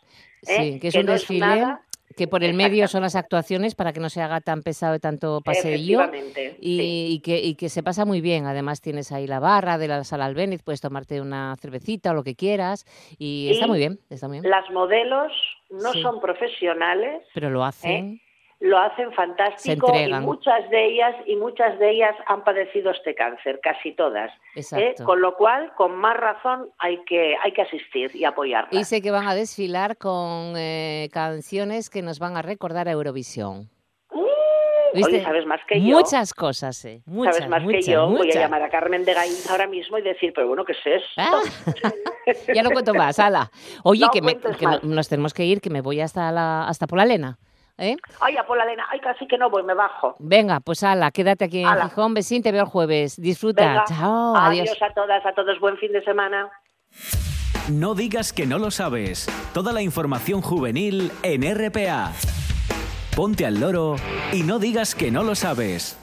[0.47, 0.55] ¿eh?
[0.57, 1.81] Sí, que es un no desfile nada.
[2.15, 4.99] Que por el medio son las actuaciones para que no se haga tan pesado y
[4.99, 6.01] tanto paseillo
[6.59, 8.45] y, y que, y que se pasa muy bien.
[8.45, 12.23] Además tienes ahí la barra de la sala Albéniz, puedes tomarte una cervecita o lo
[12.23, 12.85] que quieras
[13.17, 14.49] y, está muy bien, está muy bien.
[14.49, 15.31] Las modelos
[15.69, 16.01] no Sí.
[16.01, 18.21] son profesionales, Pero lo hacen.
[18.63, 23.59] Lo hacen fantástico y muchas de ellas y muchas de ellas han padecido este cáncer,
[23.61, 24.31] casi todas.
[24.55, 24.95] ¿eh?
[25.03, 28.73] Con lo cual, con más razón hay que hay que asistir y apoyarlas.
[28.73, 32.91] Y sé que van a desfilar con eh, canciones que nos van a recordar a
[32.91, 33.69] Eurovisión.
[34.95, 35.97] Oye, sabes más que yo.
[35.97, 37.01] Muchas cosas, eh.
[37.05, 39.97] Muchas, Sabes más muchas, que yo, voy a llamar a Carmen de Gainza ahora mismo
[39.97, 41.07] y decir, pero bueno, ¿qué es esto?
[41.17, 41.41] Ah,
[42.53, 43.49] ya no cuento más, ala.
[43.83, 46.85] Oye, No que, me- que nos tenemos que ir, que me voy hasta la, hasta
[46.87, 47.39] por la Lena.
[47.77, 47.95] ¿Eh?
[48.19, 50.15] Ay, a por la Elena, ay, casi que no voy, me bajo.
[50.19, 51.89] Venga, pues ala, quédate aquí en Ala.
[51.89, 53.19] Gijón, besín, te veo el jueves.
[53.19, 53.65] Disfruta.
[53.67, 54.69] Venga, Chao, adiós.
[54.69, 54.81] adiós.
[54.81, 56.49] a todas, a todos, buen fin de semana.
[57.69, 59.27] No digas que no lo sabes.
[59.53, 62.11] Toda la información juvenil en RPA.
[63.15, 63.95] Ponte al loro
[64.33, 65.97] y no digas que no lo sabes.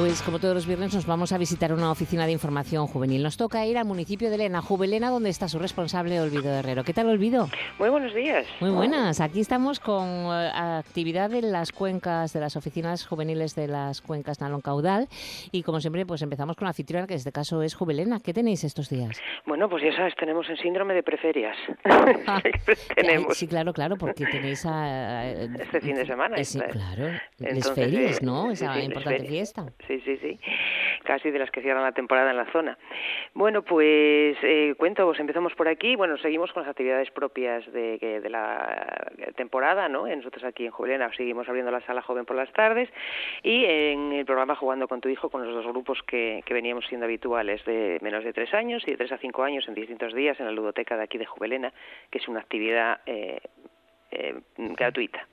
[0.00, 3.22] Pues como todos los viernes nos vamos a visitar una oficina de información juvenil.
[3.22, 6.84] Nos toca ir al municipio de Lena, Jubelena, donde está su responsable Olvido Herrero.
[6.84, 7.50] ¿Qué tal, Olvido?
[7.78, 8.46] Muy buenos días.
[8.60, 9.20] Muy buenas.
[9.20, 14.40] Aquí estamos con eh, actividad en las cuencas, de las oficinas juveniles de las cuencas
[14.40, 15.06] Nalón Caudal.
[15.52, 18.20] Y como siempre, pues empezamos con la anfitriona, que en este caso es Jubelena.
[18.20, 19.20] ¿Qué tenéis estos días?
[19.44, 21.58] Bueno, pues ya sabes, tenemos el síndrome de preferias.
[22.96, 23.36] tenemos.
[23.36, 26.36] Sí, claro, claro, porque tenéis a, este fin de semana.
[26.38, 26.72] Eh, sí, ¿sabes?
[26.72, 27.10] claro.
[27.38, 28.50] Entonces, ferias, eh, ¿no?
[28.50, 29.30] Esa sí, importante ferias.
[29.30, 29.66] fiesta.
[29.90, 30.38] Sí, sí, sí.
[31.02, 32.78] Casi de las que cierran la temporada en la zona.
[33.34, 35.96] Bueno, pues eh, cuento, pues empezamos por aquí.
[35.96, 40.06] Bueno, seguimos con las actividades propias de, de la temporada, ¿no?
[40.06, 42.88] Eh, Nosotros aquí en Jubilena seguimos abriendo la sala joven por las tardes
[43.42, 46.86] y en el programa Jugando con tu hijo con los dos grupos que, que veníamos
[46.86, 50.14] siendo habituales de menos de tres años y de tres a cinco años en distintos
[50.14, 51.72] días en la ludoteca de aquí de Jubilena,
[52.12, 53.40] que es una actividad eh,
[54.12, 55.26] eh, gratuita.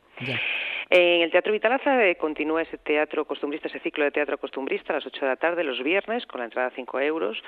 [0.89, 4.95] En el Teatro Vitalaza eh, continúa ese teatro costumbrista, ese ciclo de teatro costumbrista a
[4.95, 7.43] las 8 de la tarde los viernes con la entrada a 5 euros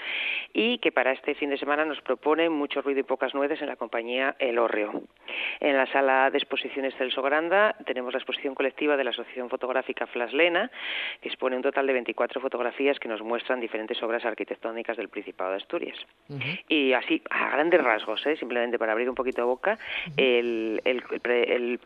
[0.53, 3.67] y que para este fin de semana nos propone mucho ruido y pocas nueces en
[3.67, 5.03] la compañía El Hórreo.
[5.61, 10.05] En la sala de exposiciones Celso Granda tenemos la exposición colectiva de la Asociación Fotográfica
[10.07, 10.69] Flaslena
[11.21, 15.51] que expone un total de 24 fotografías que nos muestran diferentes obras arquitectónicas del Principado
[15.51, 15.97] de Asturias.
[16.67, 18.35] Y así, a grandes rasgos, ¿eh?
[18.35, 19.77] simplemente para abrir un poquito de boca,
[20.17, 21.79] el, el- el el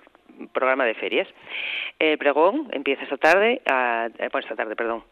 [0.52, 1.28] programa de ferias.
[2.00, 5.04] El pregón empieza esta tarde, a- eh, bueno, esta tarde, perdón,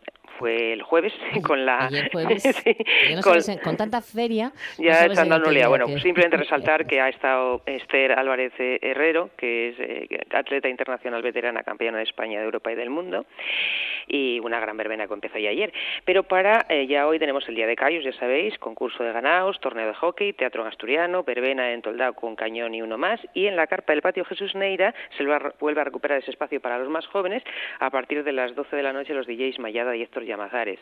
[0.42, 1.14] fue el jueves
[1.46, 1.90] con la...
[2.12, 4.52] Jueves, Sí, no con- sabes, con tanta feria...
[4.78, 8.54] no ya sabes están dando día Bueno, que- simplemente resaltar que ha estado Esther Álvarez
[8.60, 12.90] eh, Herrero, que es eh, atleta internacional veterana, campeona de España, de Europa y del
[12.90, 13.26] mundo,
[14.08, 15.72] y una gran verbena que empezó ya ayer.
[16.06, 19.60] Pero para eh, ya hoy tenemos el Día de Cayos, ya sabéis, concurso de ganaos,
[19.60, 23.48] torneo de hockey, teatro en asturiano, verbena en Toldao con cañón y uno más, y
[23.48, 25.24] en la carpa del patio Jesús Neira se
[25.60, 27.44] vuelve a recuperar ese espacio para los más jóvenes.
[27.80, 30.80] A partir de las 12 de la noche los DJs Mayada y Héctor Llamazares.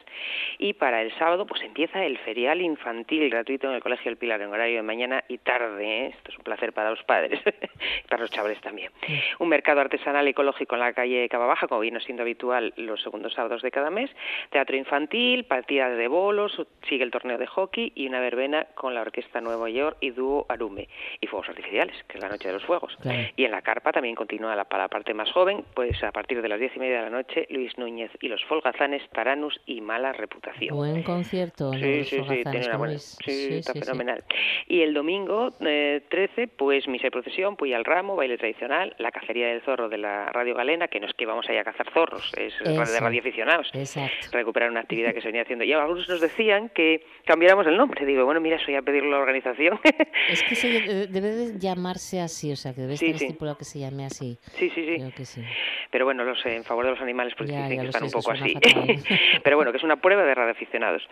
[0.57, 4.41] Y para el sábado pues empieza el ferial infantil gratuito en el Colegio El Pilar
[4.41, 6.05] en horario de mañana y tarde.
[6.05, 6.13] ¿eh?
[6.15, 8.91] Esto es un placer para los padres y para los chavales también.
[9.39, 13.33] Un mercado artesanal ecológico en la calle Cava Baja, como vino siendo habitual los segundos
[13.33, 14.11] sábados de cada mes.
[14.51, 19.01] Teatro infantil, partidas de bolos, sigue el torneo de hockey y una verbena con la
[19.01, 20.87] Orquesta Nueva York y dúo Arume.
[21.21, 22.97] Y fuegos artificiales, que es la noche de los fuegos.
[23.35, 26.41] Y en la carpa también continúa la, para la parte más joven, pues a partir
[26.41, 29.81] de las diez y media de la noche, Luis Núñez y los Folgazanes estarán Y
[29.81, 30.75] Mala Reputación.
[30.75, 31.71] Buen concierto.
[31.73, 32.97] Sí, sí, sí, tiene una buena.
[32.99, 34.23] Sí, está fenomenal.
[34.67, 39.11] Y el domingo eh, 13, pues misa y procesión, Puy al ramo, baile tradicional, la
[39.11, 41.63] cacería del zorro de la Radio Galena, que no es que vamos a ir a
[41.63, 42.91] cazar zorros, es Eso.
[42.93, 43.69] de radio aficionados.
[43.73, 44.27] Exacto.
[44.31, 45.63] Recuperar una actividad que se venía haciendo.
[45.65, 48.05] Y algunos nos decían que cambiáramos el nombre.
[48.05, 49.79] Digo, bueno, mira, eso ya pedirlo a la organización.
[50.29, 53.25] Es que se de- debe de llamarse así, o sea, que debe Sí, estar sí.
[53.25, 54.37] estipulado que se llame así.
[54.57, 54.95] Sí, sí, sí.
[54.97, 55.41] Creo que sí.
[55.91, 58.15] Pero bueno, los en favor de los animales pues Ya, dicen ya que están sé,
[58.17, 58.53] un poco así.
[59.43, 61.07] Pero bueno, que es una prueba de radioaficionados.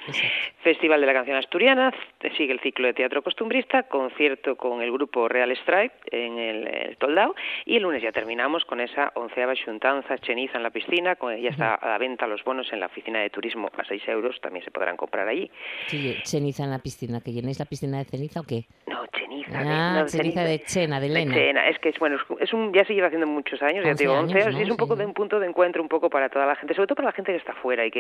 [0.62, 1.94] Festival de la Canción Asturiana,
[2.38, 6.98] sigue el ciclo de teatro costumbrista, concierto con el grupo Real Strike en el, el
[6.98, 11.36] Toldao y el lunes ya terminamos con esa onceava xuntanza cheniza en la piscina, con,
[11.38, 14.40] ya está a la venta los bonos en la oficina de turismo a 6 euros,
[14.42, 15.50] también se podrán comprar allí.
[15.88, 18.66] Sí, ceniza en la piscina, ¿que llenéis la piscina de ceniza o qué?
[18.88, 19.60] No, ceniza.
[19.60, 21.34] Ah, no, ceniza de Chena, de Lena.
[21.34, 21.68] Chena.
[21.70, 24.04] Es que es bueno, es un, ya se lleva haciendo muchos años, ya 11 te
[24.04, 24.74] digo, 11 años, es ¿no?
[24.74, 26.96] un poco de un punto de encuentro un poco para toda la gente, sobre todo
[26.96, 27.97] para la gente que está fuera y que,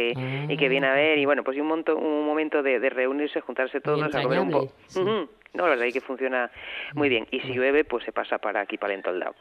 [0.49, 3.41] y que viene a ver, y bueno, pues un, monto, un momento de, de reunirse,
[3.41, 4.73] juntarse todos, a comer un poco.
[4.87, 5.01] sí.
[5.53, 6.51] No, la verdad es que funciona
[6.93, 7.25] muy bien.
[7.31, 9.33] Y si llueve, pues se pasa para aquí, para el Entoldao.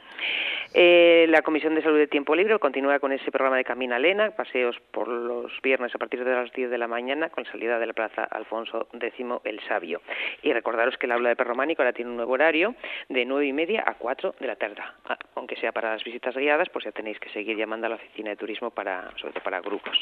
[0.79, 4.33] Eh, la Comisión de Salud de Tiempo Libre continúa con ese programa de Camina Lena,
[4.33, 7.87] paseos por los viernes a partir de las 10 de la mañana, con salida de
[7.87, 10.03] la Plaza Alfonso X el Sabio.
[10.43, 12.75] Y recordaros que el aula de Perrománico ahora tiene un nuevo horario
[13.09, 14.83] de 9 y media a 4 de la tarde.
[15.07, 17.97] Ah, Aunque sea para las visitas guiadas, pues ya tenéis que seguir llamando a la
[17.97, 19.99] oficina de turismo, para, sobre todo para grupos.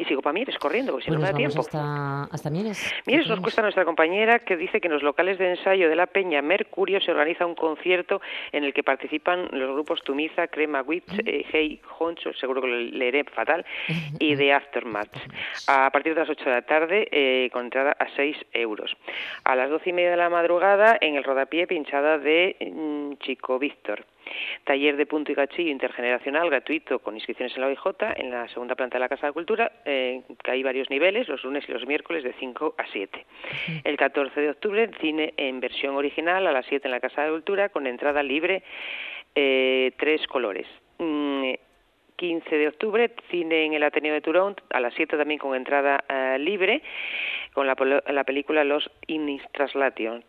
[0.00, 1.60] Y sigo para Mieres corriendo, porque si Pues no me da tiempo.
[1.60, 2.92] hasta, hasta Mieres.
[3.06, 6.06] Mires, nos cuesta nuestra compañera que dice que en los locales de ensayo de la
[6.06, 8.20] Peña Mercurio se organiza un concierto
[8.50, 12.76] en el que participan los grupos Tumiza, Crema Witch, eh, Hey Honcho, seguro que lo
[12.76, 13.64] leeré fatal,
[14.18, 15.16] y The Aftermath.
[15.66, 18.96] A partir de las 8 de la tarde, eh, con entrada a 6 euros.
[19.44, 23.58] A las 12 y media de la madrugada, en el rodapié, pinchada de mm, Chico
[23.58, 24.04] Víctor.
[24.64, 27.80] Taller de punto y gachillo intergeneracional gratuito con inscripciones en la OIJ
[28.16, 31.42] en la segunda planta de la Casa de Cultura, eh, que hay varios niveles, los
[31.44, 33.26] lunes y los miércoles de 5 a 7.
[33.84, 37.30] El 14 de octubre, cine en versión original a las 7 en la Casa de
[37.30, 38.62] Cultura con entrada libre,
[39.34, 40.66] eh, tres colores.
[40.98, 41.52] Mm,
[42.16, 46.04] 15 de octubre, cine en el Ateneo de Turón, a las 7 también con entrada
[46.06, 46.82] eh, libre,
[47.54, 47.74] con la,
[48.08, 50.22] la película Los Innis Translation.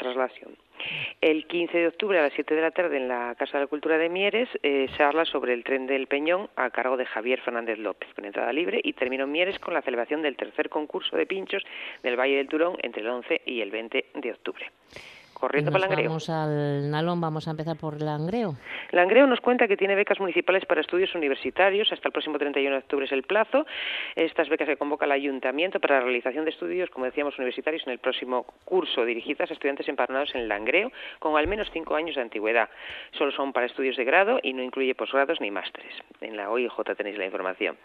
[1.19, 3.67] El 15 de octubre a las 7 de la tarde en la Casa de la
[3.67, 7.41] Cultura de Mieres eh, se habla sobre el tren del Peñón a cargo de Javier
[7.41, 11.25] Fernández López, con entrada libre, y terminó Mieres con la celebración del tercer concurso de
[11.25, 11.63] pinchos
[12.03, 14.71] del Valle del Turón entre el 11 y el 20 de octubre.
[15.41, 16.09] Corriendo para Langreo.
[16.09, 18.57] vamos al Nalón, vamos a empezar por Langreo.
[18.91, 21.91] Langreo nos cuenta que tiene becas municipales para estudios universitarios.
[21.91, 23.65] Hasta el próximo 31 de octubre es el plazo.
[24.15, 27.93] Estas becas se convoca el ayuntamiento para la realización de estudios, como decíamos, universitarios en
[27.93, 32.21] el próximo curso, dirigidas a estudiantes empadronados en Langreo con al menos cinco años de
[32.21, 32.69] antigüedad.
[33.17, 35.95] Solo son para estudios de grado y no incluye posgrados ni másteres.
[36.21, 37.77] En la OIJ tenéis la información.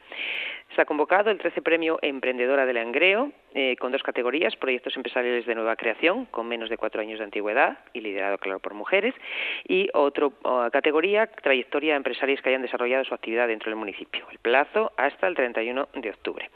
[0.69, 5.55] Está convocado el 13 Premio Emprendedora de Langreo, eh, con dos categorías, proyectos empresariales de
[5.55, 7.46] nueva creación, con menos de cuatro años de antigüedad
[7.93, 9.15] y liderado, claro, por mujeres,
[9.67, 10.31] y otra
[10.73, 14.27] categoría, trayectoria de empresarios que hayan desarrollado su actividad dentro del municipio.
[14.31, 16.51] El plazo hasta el 31 de octubre.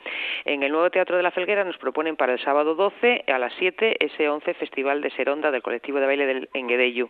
[0.45, 3.53] En el nuevo Teatro de la Felguera nos proponen para el sábado 12 a las
[3.59, 7.09] 7 ese 11 Festival de Seronda del colectivo de baile del Enguedeyu.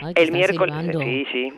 [0.00, 1.00] Ay, que El miércoles, silbando.
[1.00, 1.52] sí, sí.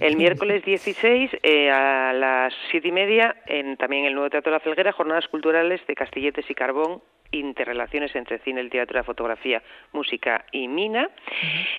[0.00, 4.52] El miércoles 16 eh, a las siete y media, en, también en el Nuevo Teatro
[4.52, 8.60] de la Felguera, jornadas culturales de Castilletes y Carbón, interrelaciones entre cine,
[8.90, 9.62] la fotografía,
[9.92, 11.10] música y mina.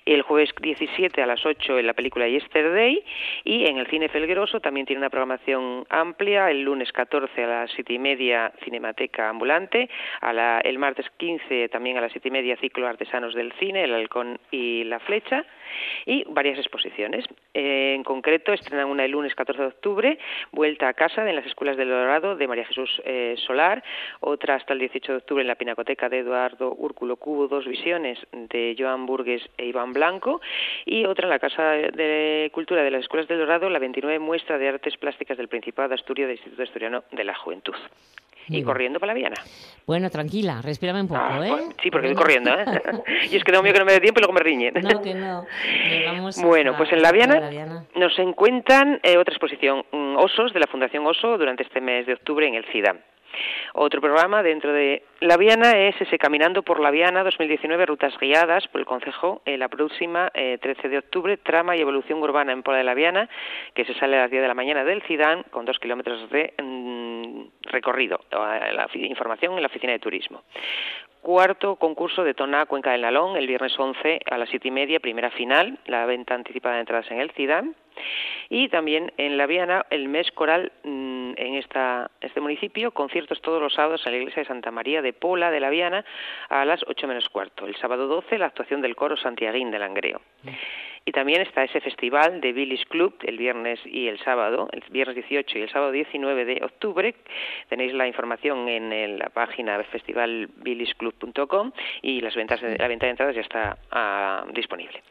[0.04, 3.02] El jueves 17 a las 8 en la película Yesterday
[3.44, 6.50] y en el cine Felgueroso también tiene una programación amplia.
[6.50, 9.88] El lunes 14 a las siete y media Cinemateca Ambulante.
[10.20, 13.84] A la- el martes 15 también a las siete y media Ciclo Artesanos del Cine,
[13.84, 15.44] El Halcón y la Flecha
[16.06, 17.24] y varias exposiciones.
[17.54, 20.18] Eh, en concreto, estrenan una el lunes 14 de octubre,
[20.52, 23.82] Vuelta a casa en las Escuelas del Dorado de María Jesús eh, Solar,
[24.20, 28.18] otra hasta el 18 de octubre en la Pinacoteca de Eduardo Úrculo Cubo, Dos Visiones
[28.32, 30.40] de Joan Burgues e Iván Blanco,
[30.84, 34.58] y otra en la Casa de Cultura de las Escuelas del Dorado, la 29 muestra
[34.58, 37.74] de artes plásticas del Principado de Asturias del Instituto Asturiano de la Juventud.
[38.48, 39.36] Y corriendo para la Viana.
[39.86, 41.50] Bueno, tranquila, respírame un poco, Ah, ¿eh?
[41.50, 42.22] pues, sí, porque voy Venga.
[42.22, 42.64] corriendo, ¿eh?
[43.30, 44.74] y es que tengo miedo que no me dé tiempo y luego me riñen.
[44.74, 45.44] No, que no.
[46.06, 47.84] Vamos Bueno, pues en la Viana la Viana.
[47.94, 52.14] nos encuentran eh, otra exposición, mm, Osos, de la Fundación Oso, durante este mes de
[52.14, 52.96] octubre en el CIDA.
[53.74, 58.66] Otro programa dentro de La Viana es ese Caminando por la Viana 2019, rutas guiadas
[58.68, 62.62] por el Consejo, eh, la próxima eh, 13 de octubre, trama y evolución urbana en
[62.62, 63.28] Pola de la Viana,
[63.74, 66.54] que se sale a las 10 de la mañana del CIDAN con dos kilómetros de
[66.62, 68.20] mm, recorrido.
[68.30, 70.42] Eh, La información en la oficina de turismo.
[71.22, 75.00] Cuarto concurso de Tona Cuenca del Nalón, el viernes 11 a las siete y media,
[75.00, 77.74] primera final, la venta anticipada de entradas en el CIDAN.
[78.48, 83.60] Y también en La Viana, el mes coral mm, en, esta, este municipio, conciertos todos
[83.62, 86.04] los sábados en la iglesia de Santa María de Pola de la Viana
[86.48, 87.66] a las 8 menos cuarto.
[87.66, 90.20] El sábado 12 la actuación del coro Santiaguín de Langreo.
[91.10, 95.16] Y también está ese festival de Billy's Club el viernes y el sábado, el viernes
[95.16, 97.16] 18 y el sábado 19 de octubre.
[97.68, 103.40] Tenéis la información en la página festivalbillysclub.com y las ventas la venta de entradas ya
[103.40, 105.02] está ah, disponible.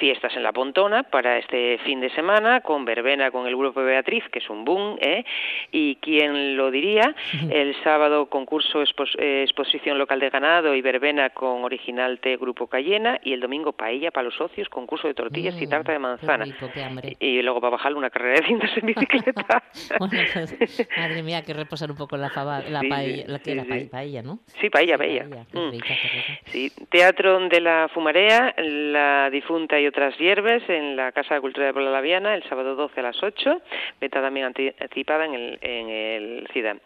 [0.00, 4.24] Fiestas en la Pontona para este fin de semana con verbena con el grupo Beatriz,
[4.32, 5.24] que es un boom, ¿eh?
[5.70, 7.14] Y quién lo diría,
[7.52, 13.20] el sábado concurso expos- exposición local de ganado y verbena con original T Grupo Cayena
[13.22, 16.44] y el domingo paella para los socios, concurso de tortillas y tarta de manzana.
[16.44, 17.16] rico, qué hambre.
[17.20, 19.62] Y, y luego para bajar una carrera de cintas en bicicleta.
[19.98, 23.44] Bueno, pues, madre mía, que reposar un poco la fava, la Sí, paella, la que
[23.44, 23.88] sí, era sí.
[23.90, 24.38] paella, ¿no?
[24.60, 25.26] Sí, paella, paella.
[25.50, 25.70] Qué Mm.
[25.70, 26.40] rica, qué rica.
[26.46, 31.66] Sí, Teatro de la Fumarea, La Difunta y otras hierbas en la Casa de Cultura
[31.66, 33.60] de Puebla Laviana el sábado 12 a las 8,
[34.00, 36.76] venta también anti- anticipada en el, en el CIDA.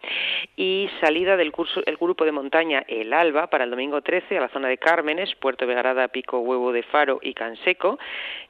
[0.56, 4.40] Y salida del curso, el grupo de montaña El Alba para el domingo 13 a
[4.42, 7.98] la zona de Cármenes, Puerto Vegarada, Pico Huevo de Faro y Canseco.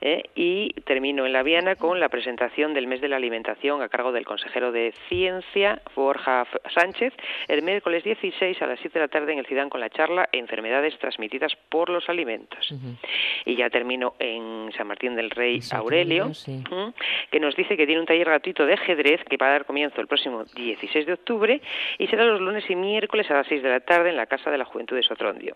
[0.00, 0.24] ¿Eh?
[0.34, 4.12] Y termino en la Viana con la presentación del mes de la alimentación a cargo
[4.12, 7.12] del consejero de Ciencia, Borja Sánchez,
[7.48, 10.28] el miércoles 16 a las 7 de la tarde en el CIDAN con la charla
[10.32, 12.72] Enfermedades transmitidas por los alimentos.
[13.44, 16.26] Y ya termino en San Martín del Rey Aurelio,
[17.30, 20.00] que nos dice que tiene un taller gratuito de ajedrez que va a dar comienzo
[20.00, 21.60] el próximo 16 de octubre
[21.98, 24.50] y será los lunes y miércoles a las 6 de la tarde en la Casa
[24.50, 25.54] de la Juventud de Sotrondio.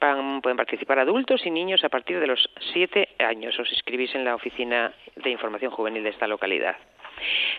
[0.00, 3.58] Van- pueden participar adultos y niños a partir de los 7 años.
[3.58, 6.76] Os inscribís en la oficina de información juvenil de esta localidad.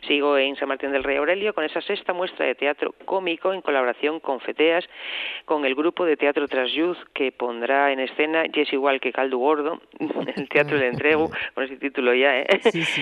[0.08, 3.62] Sigo en San Martín del Rey Aurelio con esa sexta muestra de teatro cómico en
[3.62, 4.88] colaboración con Feteas,
[5.46, 9.38] con el grupo de teatro Trasyuz que pondrá en escena Y es igual que Caldo
[9.38, 9.82] Gordo,
[10.36, 12.48] el teatro del entrego, con ese título ya, ¿eh?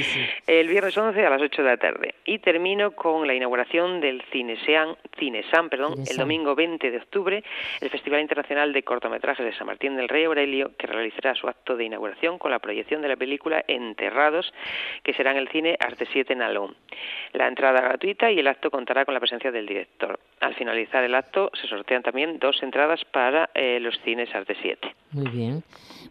[0.48, 2.16] el viernes 11 a las 8 de la tarde.
[2.26, 6.18] Y termino con la inauguración del Cinesean, Cinesan, perdón, el Cinesan.
[6.18, 7.44] domingo 20 de octubre,
[7.82, 11.76] el Festival Internacional de Cortometrajes de San Martín del Rey Aurelio, que realizará su acto
[11.76, 14.54] de inauguración con la proyección de la película Enterrados,
[15.04, 16.42] que será en el cine Arte 7 en
[17.34, 20.20] La entrada gratuita y el acto contará con la presencia del director.
[20.42, 24.96] Al finalizar el acto se sortean también dos entradas para eh, los cines Arte 7.
[25.12, 25.64] Muy bien.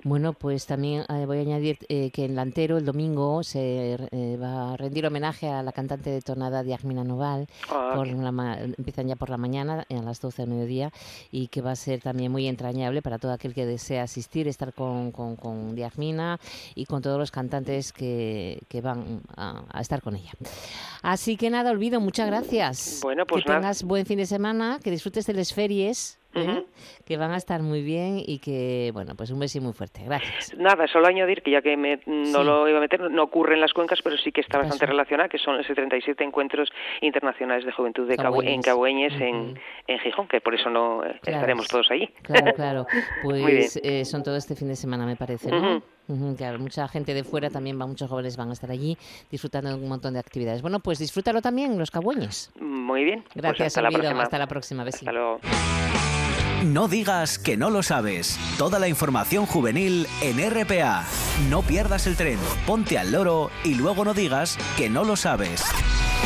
[0.03, 4.37] Bueno, pues también eh, voy a añadir eh, que en Lantero el domingo se eh,
[4.43, 7.47] va a rendir homenaje a la cantante de tonada Diagmina Noval.
[7.71, 10.91] Ah, Por la ma- empiezan ya por la mañana, a las 12 del mediodía,
[11.31, 14.73] y que va a ser también muy entrañable para todo aquel que desea asistir, estar
[14.73, 16.39] con, con, con Diagmina
[16.75, 20.30] y con todos los cantantes que, que van a, a estar con ella.
[21.03, 23.01] Así que nada, olvido, muchas gracias.
[23.03, 23.61] Bueno, pues que nada.
[23.61, 26.20] tengas buen fin de semana, que disfrutes de las ferias.
[26.35, 26.41] ¿Eh?
[26.43, 26.67] Ujú.
[27.05, 30.03] que van a estar muy bien y que, bueno, pues un beso muy fuerte.
[30.05, 30.55] Gracias.
[30.57, 32.45] Nada, solo añadir que ya que me- no Sí.
[32.45, 34.87] lo iba a meter, no ocurre en las cuencas, pero sí que está ¿Qué bastante
[34.87, 34.93] pasó?
[34.93, 36.69] relacionada, que son esos 37 encuentros
[37.01, 38.65] internacionales de juventud de en Cabueñes.
[38.65, 39.59] Cabueñes, en,
[39.89, 41.39] en Gijón, que por eso no eh, Claro.
[41.39, 42.09] estaremos todos allí.
[42.23, 42.87] Claro, claro.
[43.25, 45.59] Pues eh, son todo este fin de semana, me parece, ¿no?
[45.77, 45.83] Ujú.
[46.09, 48.97] Ujú, Claro, mucha gente de fuera también va, muchos jóvenes van a estar allí
[49.31, 50.61] disfrutando de un montón de actividades.
[50.63, 52.51] Bueno, pues disfrútalo también, los cagüeñes.
[52.61, 53.23] Muy bien.
[53.23, 54.23] Pues Gracias, hasta la próxima.
[54.23, 54.85] Hasta la próxima.
[54.85, 55.11] Besito.
[55.11, 56.30] Hasta luego.
[56.65, 58.39] No digas que no lo sabes.
[58.59, 61.07] Toda la información juvenil en RPA.
[61.49, 65.65] No pierdas el tren, ponte al loro y luego no digas que no lo sabes.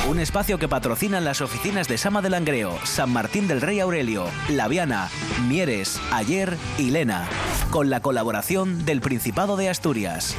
[0.09, 4.26] Un espacio que patrocinan las oficinas de Sama de Langreo, San Martín del Rey Aurelio,
[4.49, 5.09] Laviana,
[5.47, 7.28] Mieres, Ayer y Lena.
[7.70, 10.35] Con la colaboración del Principado de Asturias.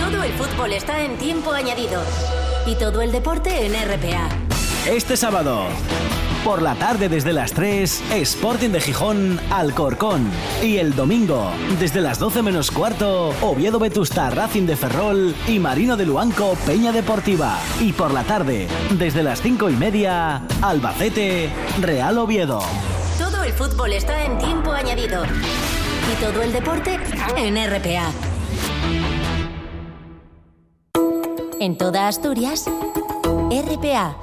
[0.00, 2.02] Todo el fútbol está en tiempo añadido.
[2.66, 4.28] Y todo el deporte en RPA.
[4.88, 5.68] Este sábado,
[6.44, 10.28] por la tarde desde las 3, Sporting de Gijón, Alcorcón.
[10.62, 15.96] Y el domingo, desde las 12 menos cuarto, Oviedo Vetusta, Racing de Ferrol y Marino
[15.96, 17.58] de Luanco, Peña Deportiva.
[17.80, 18.66] Y por la tarde,
[18.98, 22.60] desde las 5 y media, Albacete, Real Oviedo.
[23.18, 25.24] Todo el fútbol está en tiempo añadido.
[25.24, 26.98] Y todo el deporte
[27.36, 28.10] en RPA.
[31.60, 32.68] En toda Asturias,
[33.50, 34.16] RPA.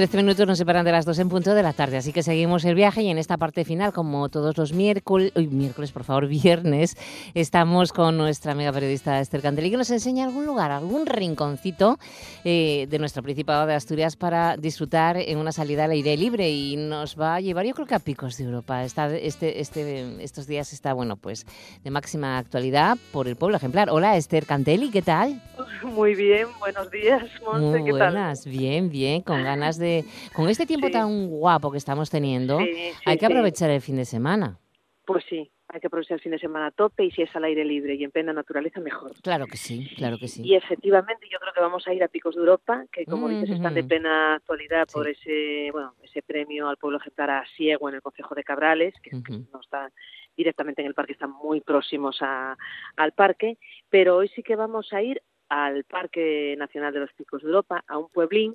[0.00, 2.64] Trece minutos nos separan de las dos en punto de la tarde, así que seguimos
[2.64, 6.26] el viaje y en esta parte final, como todos los miércoles, uy, miércoles, por favor,
[6.42, 6.96] viernes,
[7.34, 11.98] estamos con nuestra amiga periodista Esther Canteli, que nos enseña algún lugar, algún rinconcito
[12.44, 16.76] eh, de nuestro Principado de Asturias para disfrutar en una salida al aire libre y
[16.78, 18.82] nos va a llevar, yo creo que a picos de Europa.
[18.84, 21.44] Está, este, este, estos días está, bueno, pues
[21.84, 23.90] de máxima actualidad por el pueblo ejemplar.
[23.90, 25.42] Hola, Esther Canteli, ¿qué tal?
[25.82, 28.12] Muy bien, buenos días, Monse, Muy ¿qué tal?
[28.12, 30.04] buenas, bien, bien, con ganas de de...
[30.34, 30.92] Con este tiempo Sí.
[30.92, 33.32] tan guapo que estamos teniendo, Sí, sí, hay que sí.
[33.32, 34.58] aprovechar el fin de semana.
[35.06, 37.42] Pues sí, hay que aprovechar el fin de semana a tope y si es al
[37.44, 39.12] aire libre y en plena naturaleza, mejor.
[39.22, 40.42] Claro que sí, claro que sí.
[40.44, 43.50] Y efectivamente yo creo que vamos a ir a Picos de Europa, que como dices
[43.50, 43.88] están de Mm.
[43.88, 48.34] plena actualidad por ese bueno ese premio al pueblo ejemplar a Ciego en el Concejo
[48.36, 49.46] de Cabrales, que Ujú.
[49.52, 49.90] no está
[50.36, 52.56] directamente en el parque, están muy próximos a-
[52.96, 57.42] al parque, pero hoy sí que vamos a ir al Parque Nacional de los Picos
[57.42, 58.54] de Europa, a un pueblín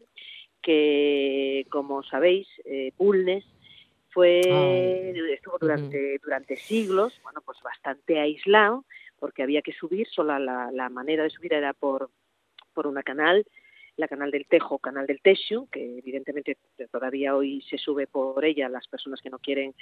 [0.65, 3.45] que, como sabéis, eh, Bulnes
[4.09, 4.39] fue
[5.31, 8.83] estuvo durante durante siglos, bueno, pues bastante aislado,
[9.19, 12.09] porque había que subir, solo la, la manera de subir era por
[12.73, 13.45] por una canal,
[13.97, 16.57] la canal del Tejo, canal del Texo, que evidentemente
[16.91, 19.73] todavía hoy se sube por ella las personas que no quieren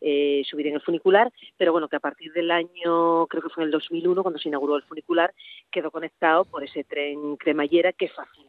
[0.00, 3.62] eh, subir en el funicular, pero bueno, que a partir del año, creo que fue
[3.62, 5.34] en el 2001, cuando se inauguró el funicular,
[5.70, 8.48] quedó conectado por ese tren cremallera que facilitó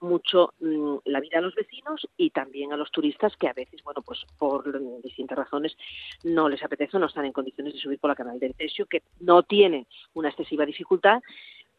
[0.00, 3.82] mucho mm, la vida a los vecinos y también a los turistas que a veces,
[3.82, 5.76] bueno, pues por distintas razones
[6.24, 8.86] no les apetece o no están en condiciones de subir por la canal del Tesio,
[8.86, 11.20] que no tiene una excesiva dificultad,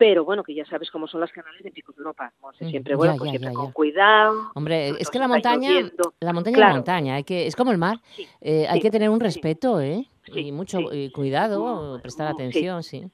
[0.02, 2.34] pero bueno, que ya sabes cómo son las canales de Picos de Europa.
[2.60, 4.52] Mm, siempre, bueno, ya, pues ya, siempre ya, con cuidado.
[4.56, 5.74] Hombre, es que la montaña,
[6.20, 8.00] la montaña es la montaña, hay que, es como el mar,
[8.42, 10.08] eh, hay sí, que tener un respeto, ¿eh?
[10.26, 13.06] y mucho y cuidado, prestar atención, sí.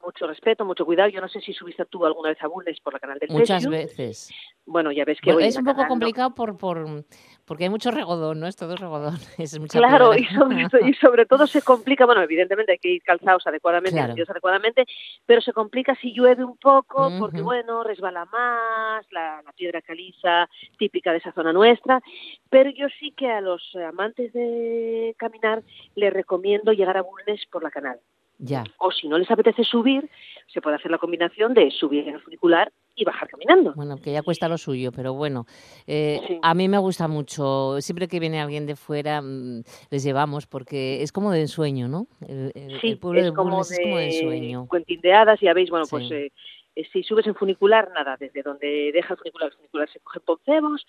[0.00, 1.08] Mucho respeto, mucho cuidado.
[1.08, 3.68] Yo no sé si subiste tú alguna vez a Bulnes por la canal del Muchas
[3.68, 4.30] veces.
[4.64, 7.04] Bueno, ya ves que Bueno, hoy es un poco canal no- complicado por, por
[7.48, 8.46] porque hay mucho regodón, ¿no?
[8.46, 9.16] Es todo regodón.
[9.38, 13.02] Es mucha Claro, y sobre, y sobre todo se complica, bueno, evidentemente hay que ir
[13.02, 14.14] calzados adecuadamente, Claro.
[14.28, 14.84] adecuadamente,
[15.24, 20.48] pero se complica si llueve un poco, porque bueno, resbala más, la, la piedra caliza
[20.78, 22.02] típica de esa zona nuestra,
[22.50, 25.62] pero yo sí que a los amantes de caminar
[25.94, 27.98] les recomiendo llegar a Bulnes por la canal.
[28.38, 28.62] Ya.
[28.78, 30.08] O si no les apetece subir,
[30.46, 33.72] se puede hacer la combinación de subir en el funicular y bajar caminando.
[33.74, 35.46] Bueno, que ya cuesta lo suyo, pero bueno,
[35.86, 37.80] eh, a mí me gusta mucho.
[37.80, 42.08] Siempre que viene alguien de fuera, mm, les llevamos porque es como de ensueño, ¿no?
[42.26, 44.66] El, el- Sí, el pueblo de es como Bulnes es como de ensueño.
[44.68, 45.90] Cuentín de hadas, ya veis, bueno, Sí.
[45.90, 46.32] pues eh,
[46.74, 50.18] eh, si subes en funicular, nada, desde donde deja el funicular, el funicular se coge
[50.18, 50.86] en Poncebos,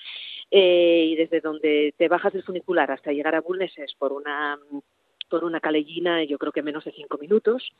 [0.51, 4.57] eh, y desde donde te bajas del funicular hasta llegar a Bulnes es por una,
[5.29, 7.71] por una calellina, yo creo que menos de cinco minutos.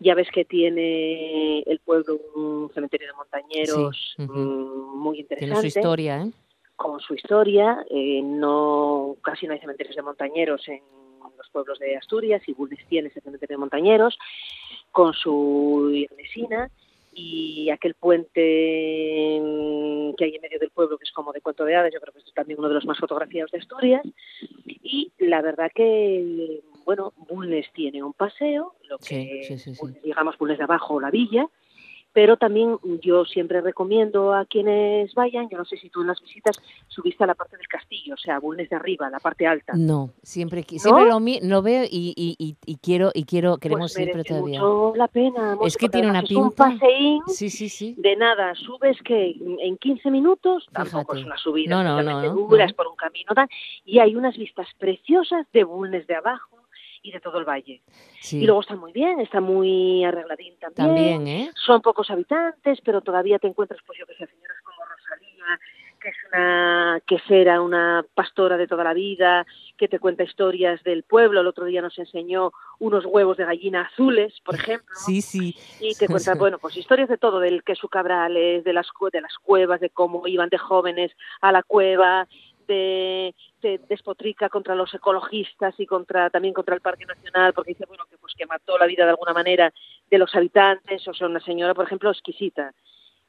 [0.00, 5.70] Ya ves que tiene el pueblo un cementerio de montañeros Sí, mm, muy interesante Tiene
[5.70, 6.30] su historia, ¿eh?
[6.76, 7.84] con su historia.
[7.90, 10.80] eh, no Casi no hay cementerios de montañeros en
[11.36, 14.18] los pueblos de Asturias y Bulnes tiene ese cementerio de montañeros
[14.92, 16.70] con su iglesia
[17.12, 21.64] y aquel puente mm, que hay en medio del pueblo que es como de cuento
[21.64, 24.02] de hadas, yo creo que es también uno de los más fotografiados de Asturias
[24.66, 29.78] y la verdad que bueno, Bulnes tiene un paseo, lo que Sí, sí, sí, sí.
[29.78, 31.46] Bulnes, digamos Bulnes de abajo o la villa,
[32.14, 36.20] pero también yo siempre recomiendo a quienes vayan, yo no sé si tú en las
[36.22, 36.56] visitas
[36.88, 39.74] subiste a la parte del castillo, o sea, Bulnes de arriba, la parte alta.
[39.76, 43.92] No, siempre, siempre lo, mi- lo veo y, y, y, y quiero, y quiero, queremos
[43.94, 44.60] pues ir, todavía.
[44.62, 45.58] mucho la pena.
[45.62, 46.70] Es que tiene una es un pinta.
[46.70, 47.94] paseín Sí, sí, sí.
[47.98, 51.20] de nada, subes que en 15 minutos, tampoco Fíjate.
[51.20, 52.70] es una subida No, no, no, especialmente no, dura, no.
[52.70, 53.48] es por un camino tal,
[53.84, 56.57] y hay unas vistas preciosas de Bulnes de abajo
[57.02, 57.82] y de todo el valle.
[58.20, 58.42] Sí.
[58.42, 60.86] Y luego está muy bien, está muy arregladín también.
[60.86, 61.50] También, ¿eh?
[61.54, 65.60] Son pocos habitantes, pero todavía te encuentras, pues yo que sé, señoras como Rosalía,
[66.00, 69.46] que es una quesera, una pastora de toda la vida,
[69.76, 71.40] que te cuenta historias del pueblo.
[71.40, 74.94] El otro día nos enseñó unos huevos de gallina azules, por ejemplo.
[74.94, 75.56] Sí, sí.
[75.80, 79.34] Y te cuenta, bueno, pues historias de todo, del queso cabrales, de las, de las
[79.38, 82.28] cuevas, de cómo iban de jóvenes a la cueva,
[82.68, 87.86] de, te despotrica contra los ecologistas y contra también contra el Parque Nacional, porque dice,
[87.88, 89.72] bueno, que pues que mató la vida de alguna manera
[90.08, 92.72] de los habitantes, o sea, una señora, por ejemplo, exquisita.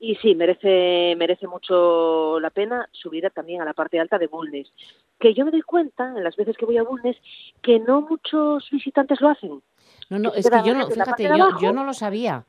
[0.02, 4.72] Y sí, merece, merece mucho la pena subir también a la parte alta de Bulnes.
[5.20, 7.18] Que yo me doy cuenta, en las veces que voy a Bulnes,
[7.62, 9.62] que no muchos visitantes lo hacen.
[10.10, 11.60] No, no, que es que yo no, fíjate, de yo, abajo.
[11.62, 12.46] yo no lo sabía.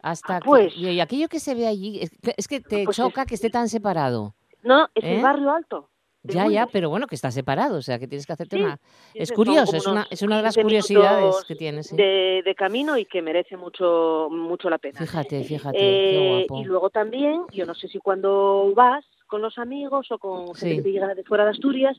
[0.00, 0.74] Hasta que- pues.
[0.76, 3.26] y, y aquello que se ve allí, es que, es que te Pues es- choca
[3.26, 4.34] que esté tan separado.
[4.62, 5.16] No, es ¿Eh?
[5.16, 5.90] el barrio alto.
[6.26, 8.78] Ya, ya, pero bueno, que está separado, o sea, que tienes que hacerte Sí, una...
[9.12, 11.88] Es curioso, es una, es una de las 15 curiosidades que tienes.
[11.88, 11.96] sí.
[11.96, 14.98] de, de camino y que merece mucho mucho la pena.
[14.98, 16.62] Fíjate, fíjate, Eh, qué guapo.
[16.62, 20.76] y luego también, yo no sé si cuando vas con los amigos o con gente
[20.76, 20.82] Sí.
[20.82, 21.96] que llega de fuera de Asturias,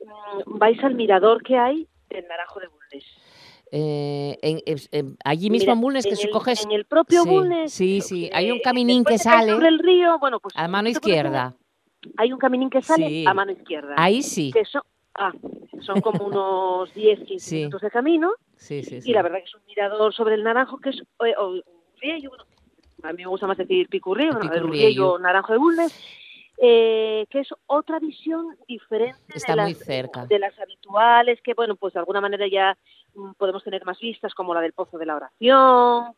[0.00, 3.04] mm, vais al mirador que hay del Naranjo de Bulnes.
[3.74, 6.64] Eh, en- allí mismo Mira, en Bulnes, que si el- coges...
[6.64, 9.78] en el propio sí, Bulnes, Sí, sí, hay un eh, caminín que sale sobre el
[9.78, 11.54] río, bueno, pues a mano izquierda.
[12.16, 13.24] Hay un caminín que sale Sí.
[13.26, 13.94] a mano izquierda.
[13.96, 14.50] Ahí sí.
[14.52, 14.82] Que son,
[15.14, 15.32] ah,
[15.80, 17.56] son como unos 10, 15 Sí.
[17.56, 18.32] minutos de camino.
[18.56, 19.10] Sí, sí, sí.
[19.10, 21.62] Y la verdad que es un mirador sobre el naranjo que es eh, o, un
[22.00, 22.44] riello, bueno,
[23.02, 25.92] a mí me gusta más decir picurrillo, bueno, el riello naranjo de Bulnes.
[26.64, 30.26] Eh, que es otra visión diferente Está de, muy las, cerca.
[30.26, 32.78] de las habituales, que bueno, pues de alguna manera ya
[33.16, 36.14] mm, podemos tener más vistas, como la del Pozo de la Oración,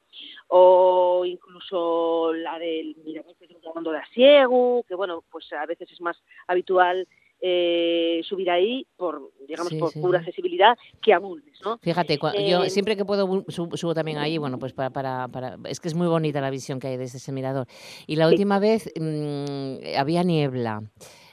[0.48, 6.00] o incluso la del Mirador de Mundo de Asiegu, que bueno, pues a veces es
[6.02, 7.08] más habitual
[7.46, 11.76] eh, subir ahí por, digamos, Sí, por sí, pura accesibilidad que a Bulnes, ¿no?
[11.82, 15.58] Fíjate, cua- yo Eh, siempre que puedo subo también ahí, bueno, pues para, para, para-
[15.68, 17.66] es que es muy bonita la visión que hay desde ese mirador.
[18.06, 20.82] Y la última vez mm, había niebla.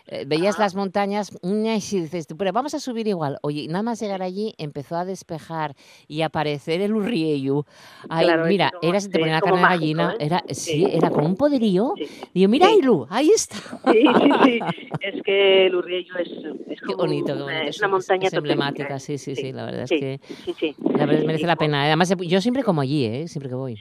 [0.08, 3.38] Eh, Veías las montañas y sí, dices, tú, pero vamos a subir igual.
[3.44, 5.76] Oye, nada más llegar allí empezó a despejar
[6.08, 7.64] y aparecer el Urrieyu.
[8.10, 10.26] Ay, Claro, mira, como- era se te sí, ponía la carne de gallina, ¿eh?
[10.26, 10.88] era, sí, Sí.
[10.92, 11.94] era como un poderío.
[12.34, 13.58] Digo, mira, Ilu, ahí está.
[13.92, 14.60] Sí, sí, sí.
[15.02, 17.64] Es que el Urriello es, es Qué como bonito, qué bonito.
[17.64, 20.76] es una montaña es emblemática, sí, sí, sí, la verdad sí, es que sí, sí.
[20.96, 21.84] la verdad merece la con- pena.
[21.86, 23.28] Además, yo siempre como allí, ¿eh?
[23.28, 23.78] Siempre que voy.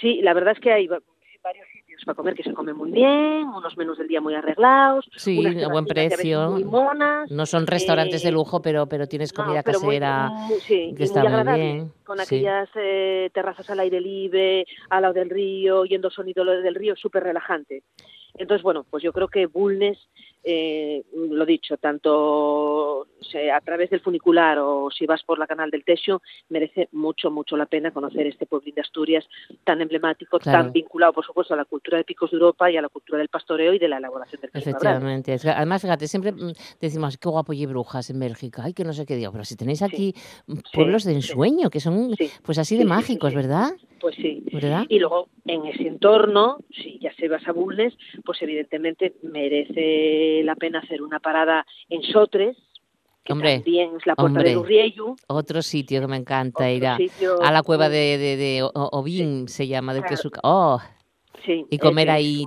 [0.00, 1.00] Sí, la verdad es que hay va-
[1.44, 1.66] varios
[2.04, 5.68] para comer que se comen muy bien, unos menús del día muy arreglados, Sí, a
[5.68, 6.50] buen precio.
[6.50, 7.30] muy monas.
[7.30, 10.60] No son restaurantes de eh, lujo, pero, pero tienes no, comida pero muy- casera muy-
[10.60, 11.92] sí, que está muy bien.
[12.04, 12.22] con sí.
[12.36, 16.94] aquellas eh, terrazas al aire libre, al lado del río, oyendo el sonido del río,
[16.96, 17.82] súper relajante.
[18.34, 19.98] Entonces, bueno, pues yo creo que Bulnes,
[20.44, 23.06] eh, lo dicho, tanto
[23.52, 27.56] a través del funicular o si vas por la canal del Tesio, merece mucho, mucho
[27.56, 29.24] la pena conocer este pueblín de Asturias
[29.64, 30.64] tan emblemático, Claro.
[30.64, 33.18] tan vinculado, por supuesto, a la cultura de picos de Europa y a la cultura
[33.18, 34.50] del pastoreo y de la elaboración del.
[34.54, 35.36] Efectivamente.
[35.44, 39.06] Además, fíjate, siempre mm, decimos, qué guapo y brujas en Bélgica, ay, que no sé
[39.06, 40.14] qué digo, pero si tenéis aquí
[40.72, 42.14] pueblos de ensueño, que son
[42.44, 43.34] pues así de mágicos.
[43.34, 43.72] ¿verdad?
[44.00, 44.42] Pues sí.
[44.52, 44.84] ¿Verdad?
[44.88, 50.54] Y luego, en ese entorno, si ya se vas a Bulnes, pues evidentemente merece la
[50.56, 52.56] pena hacer una parada en Sotres,
[53.24, 55.14] que Hombre, también es la puerta hombre, del Urrieyu.
[55.28, 58.70] Otro sitio que me encanta ir a, sitio a la cueva de, de, de O-
[58.92, 60.16] Ovín, se llama, del Claro.
[60.16, 60.30] queso.
[60.42, 60.80] Oh,
[61.44, 62.46] Sí, y comer es- ahí.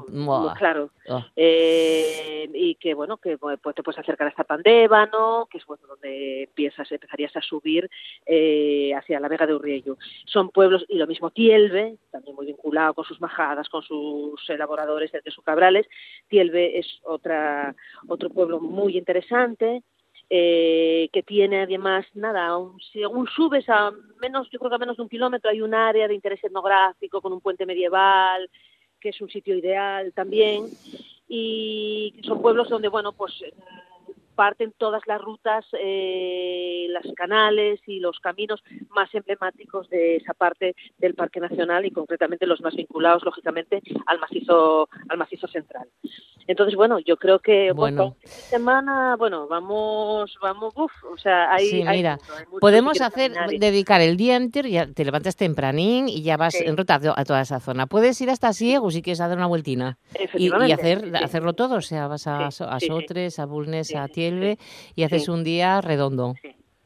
[0.57, 0.89] claro.
[1.07, 1.23] Oh.
[1.35, 6.43] Eh, y que bueno, que pues, te puedes acercar hasta Pandébano, que es bueno, donde
[6.43, 7.89] empiezas, empezarías a subir
[8.25, 9.97] eh, hacia la Vega de Urriello.
[10.25, 15.11] Son pueblos, y lo mismo Tielbe, también muy vinculado con sus majadas, con sus elaboradores
[15.11, 15.87] de sus cabrales.
[16.27, 17.75] Tielbe es otra,
[18.07, 19.83] otro pueblo muy interesante.
[20.27, 24.97] eh, que tiene además nada, un- según subes a menos, yo creo que a menos
[24.97, 28.49] de un kilómetro hay un área de interés etnográfico con un puente medieval,
[29.05, 30.63] que es un sitio ideal también,
[31.27, 33.53] y son pueblos donde, bueno, pues eh,
[34.33, 40.75] parten todas las rutas, eh, las canales y los caminos más emblemáticos de esa parte
[40.97, 45.87] del Parque Nacional y concretamente los más vinculados, lógicamente, al macizo, al macizo central.
[46.47, 48.03] Entonces, bueno, yo creo que Bueno.
[48.03, 52.45] bueno, esta semana, bueno, vamos, vamos, uf, o sea, hay, sí, hay mira, mucho, hay
[52.45, 56.53] mucho podemos hacer, caminar dedicar el día entero, ya te levantas tempranín y ya vas
[56.53, 56.63] Sí.
[56.65, 57.87] en ruta a toda esa zona.
[57.87, 59.97] Puedes ir hasta Siegu si quieres dar una vueltina
[60.35, 62.79] y, y hacer, sí, hacerlo todo, o sea, vas a, a.
[62.79, 64.59] Sotres, a Bulnes, a Tielbe
[64.93, 66.35] y haces un día redondo.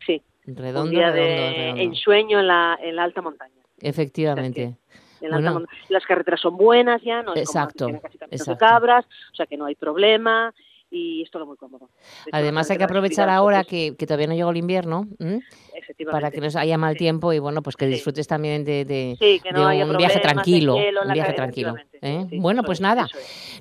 [0.05, 0.23] Sí.
[0.45, 1.81] Redondo, un día redondo, de redondo.
[1.81, 3.53] ensueño en la, en la alta montaña.
[3.81, 4.77] Efectivamente.
[5.21, 5.65] En Bueno.
[5.89, 8.57] Las carreteras son buenas ya, no es Exacto, como casi de exacto.
[8.57, 10.53] cabras, o sea que no hay problema
[10.91, 11.89] y es todo muy cómodo.
[12.31, 15.07] Además hay que aprovechar ahora que, que todavía no llegó el invierno
[16.11, 19.39] para que no haya mal tiempo y bueno, pues que disfrutes también de, de- Sí,
[19.43, 20.75] que no de haya un viaje problemas tranquilo.
[20.75, 21.75] Un viaje tranquilo.
[22.01, 22.25] ¿eh?
[22.39, 23.07] bueno, pues nada.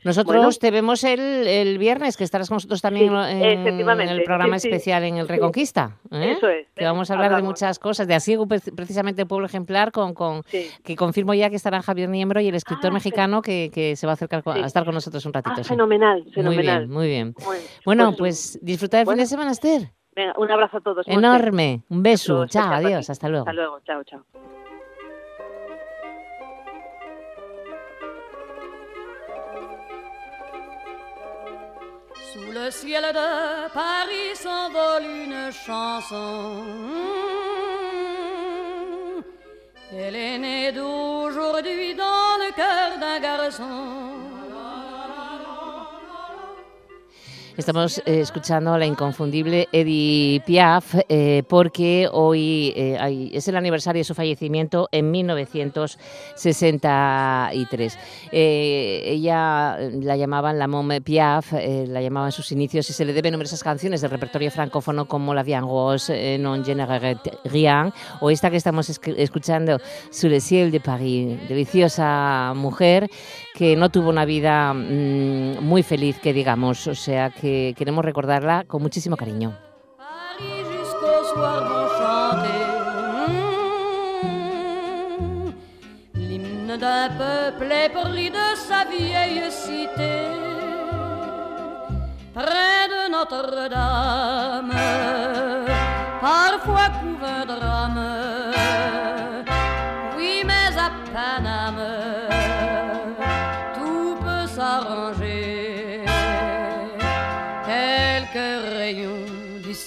[0.05, 0.51] Nosotros Bueno.
[0.61, 5.17] te vemos el, el viernes, que estarás con nosotros también en, el programa especial en
[5.19, 5.29] el.
[5.29, 5.97] Reconquista.
[6.11, 6.35] ¿eh?
[6.37, 7.43] Eso es, Que vamos a hablar hablamos.
[7.45, 10.43] de muchas cosas, de Asiego, pre- precisamente Pueblo Ejemplar, con, con
[10.85, 14.07] que confirmo ya que estarán Javier Niembro y el escritor Ah, mexicano que, que se
[14.07, 15.61] va a acercar a estar con nosotros un ratito.
[15.61, 16.79] Ah, fenomenal, Muy fenomenal.
[16.87, 17.18] bien, muy bien.
[17.25, 19.91] Bueno, Bueno, pues, pues disfrutar el fin de semana, Esther.
[20.15, 21.07] Venga, un abrazo a todos.
[21.07, 21.19] Monse.
[21.19, 21.83] Enorme.
[21.89, 22.35] Un beso.
[22.41, 23.09] Otro Chao, adiós.
[23.09, 23.43] Hasta luego.
[23.49, 24.25] Hasta luego, chao, chao.
[32.33, 36.65] Sous le ciel de Paris s'envole une chanson.
[39.93, 44.08] Elle est née d'aujourd'hui dans le cœur d'un garçon.
[47.59, 53.99] Estamos eh, escuchando a la inconfundible Edith Piaf eh, porque hoy eh, es el aniversario
[53.99, 57.99] de su fallecimiento en 1963.
[58.31, 63.33] Eh, ella la llamaban la Mom Piaf, la llamaban sus inicios y se le deben
[63.33, 68.89] numerosas canciones del repertorio francófono como La eh, Non Génère Rien o esta que estamos
[68.89, 69.81] esc- escuchando,
[70.13, 71.37] Sous le ciel de Paris.
[71.49, 73.11] Deliciosa mujer
[73.59, 78.65] que no tuvo una vida mm, muy feliz, que digamos, o sea que queremos recordarla
[78.69, 79.53] con muchísimo cariño.
[86.79, 90.29] d'un peuple épris de sa vieille cité.
[93.11, 94.71] Notre-Dame,
[96.21, 98.11] parfois couvre un drame.
[100.17, 102.18] Oui, mais à Paname,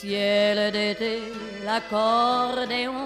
[0.02, 1.22] ciel d'été,
[1.64, 3.02] l'accordéon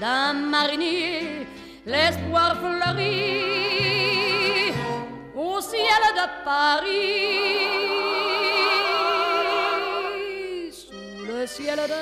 [0.00, 1.46] d'un marinier,
[1.86, 3.12] l'espoir fleurit
[5.36, 8.31] au ciel de Paris.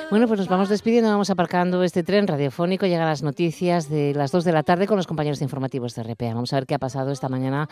[0.09, 2.85] Bueno, pues nos vamos despidiendo, vamos aparcando este tren radiofónico.
[2.85, 6.33] Llegan las noticias de las 2 de la tarde con los compañeros informativos de RPA.
[6.33, 7.67] Vamos a ver qué ha pasado esta mañana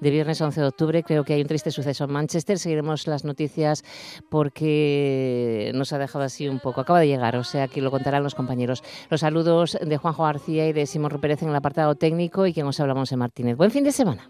[0.00, 1.02] de viernes 11 de octubre.
[1.02, 2.58] Creo que hay un triste suceso en Manchester.
[2.58, 3.84] Seguiremos las noticias
[4.30, 6.80] porque nos ha dejado así un poco.
[6.80, 8.82] Acaba de llegar, o sea que lo contarán los compañeros.
[9.10, 12.66] Los saludos de Juanjo García y de Simón Rupérez en el apartado técnico y quien
[12.66, 13.56] os hablamos en Martínez.
[13.56, 14.28] Buen fin de semana.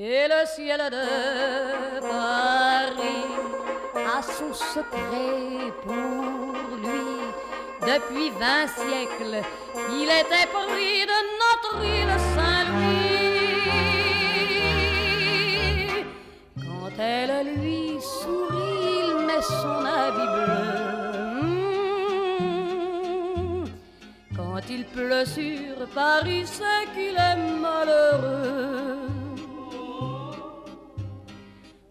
[0.00, 3.26] Et le ciel de Paris
[3.96, 7.08] a son secret pour lui.
[7.80, 9.42] Depuis vingt siècles,
[9.90, 13.26] il était pris de notre île Saint-Louis.
[16.62, 20.78] Quand elle lui sourit, il met son habit bleu.
[24.36, 28.97] Quand il pleut sur Paris, c'est qu'il est malheureux.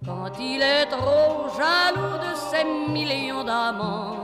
[0.07, 4.15] Quand il est trop jaloux de ses millions d'amants,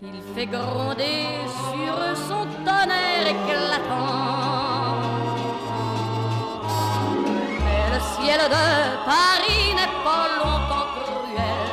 [0.00, 1.26] il fait gronder
[1.68, 4.96] sur son tonnerre éclatant.
[7.62, 8.68] Mais le ciel de
[9.04, 11.70] Paris n'est pas longtemps cruel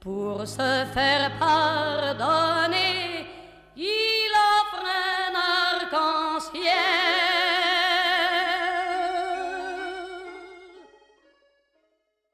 [0.00, 1.30] pour se faire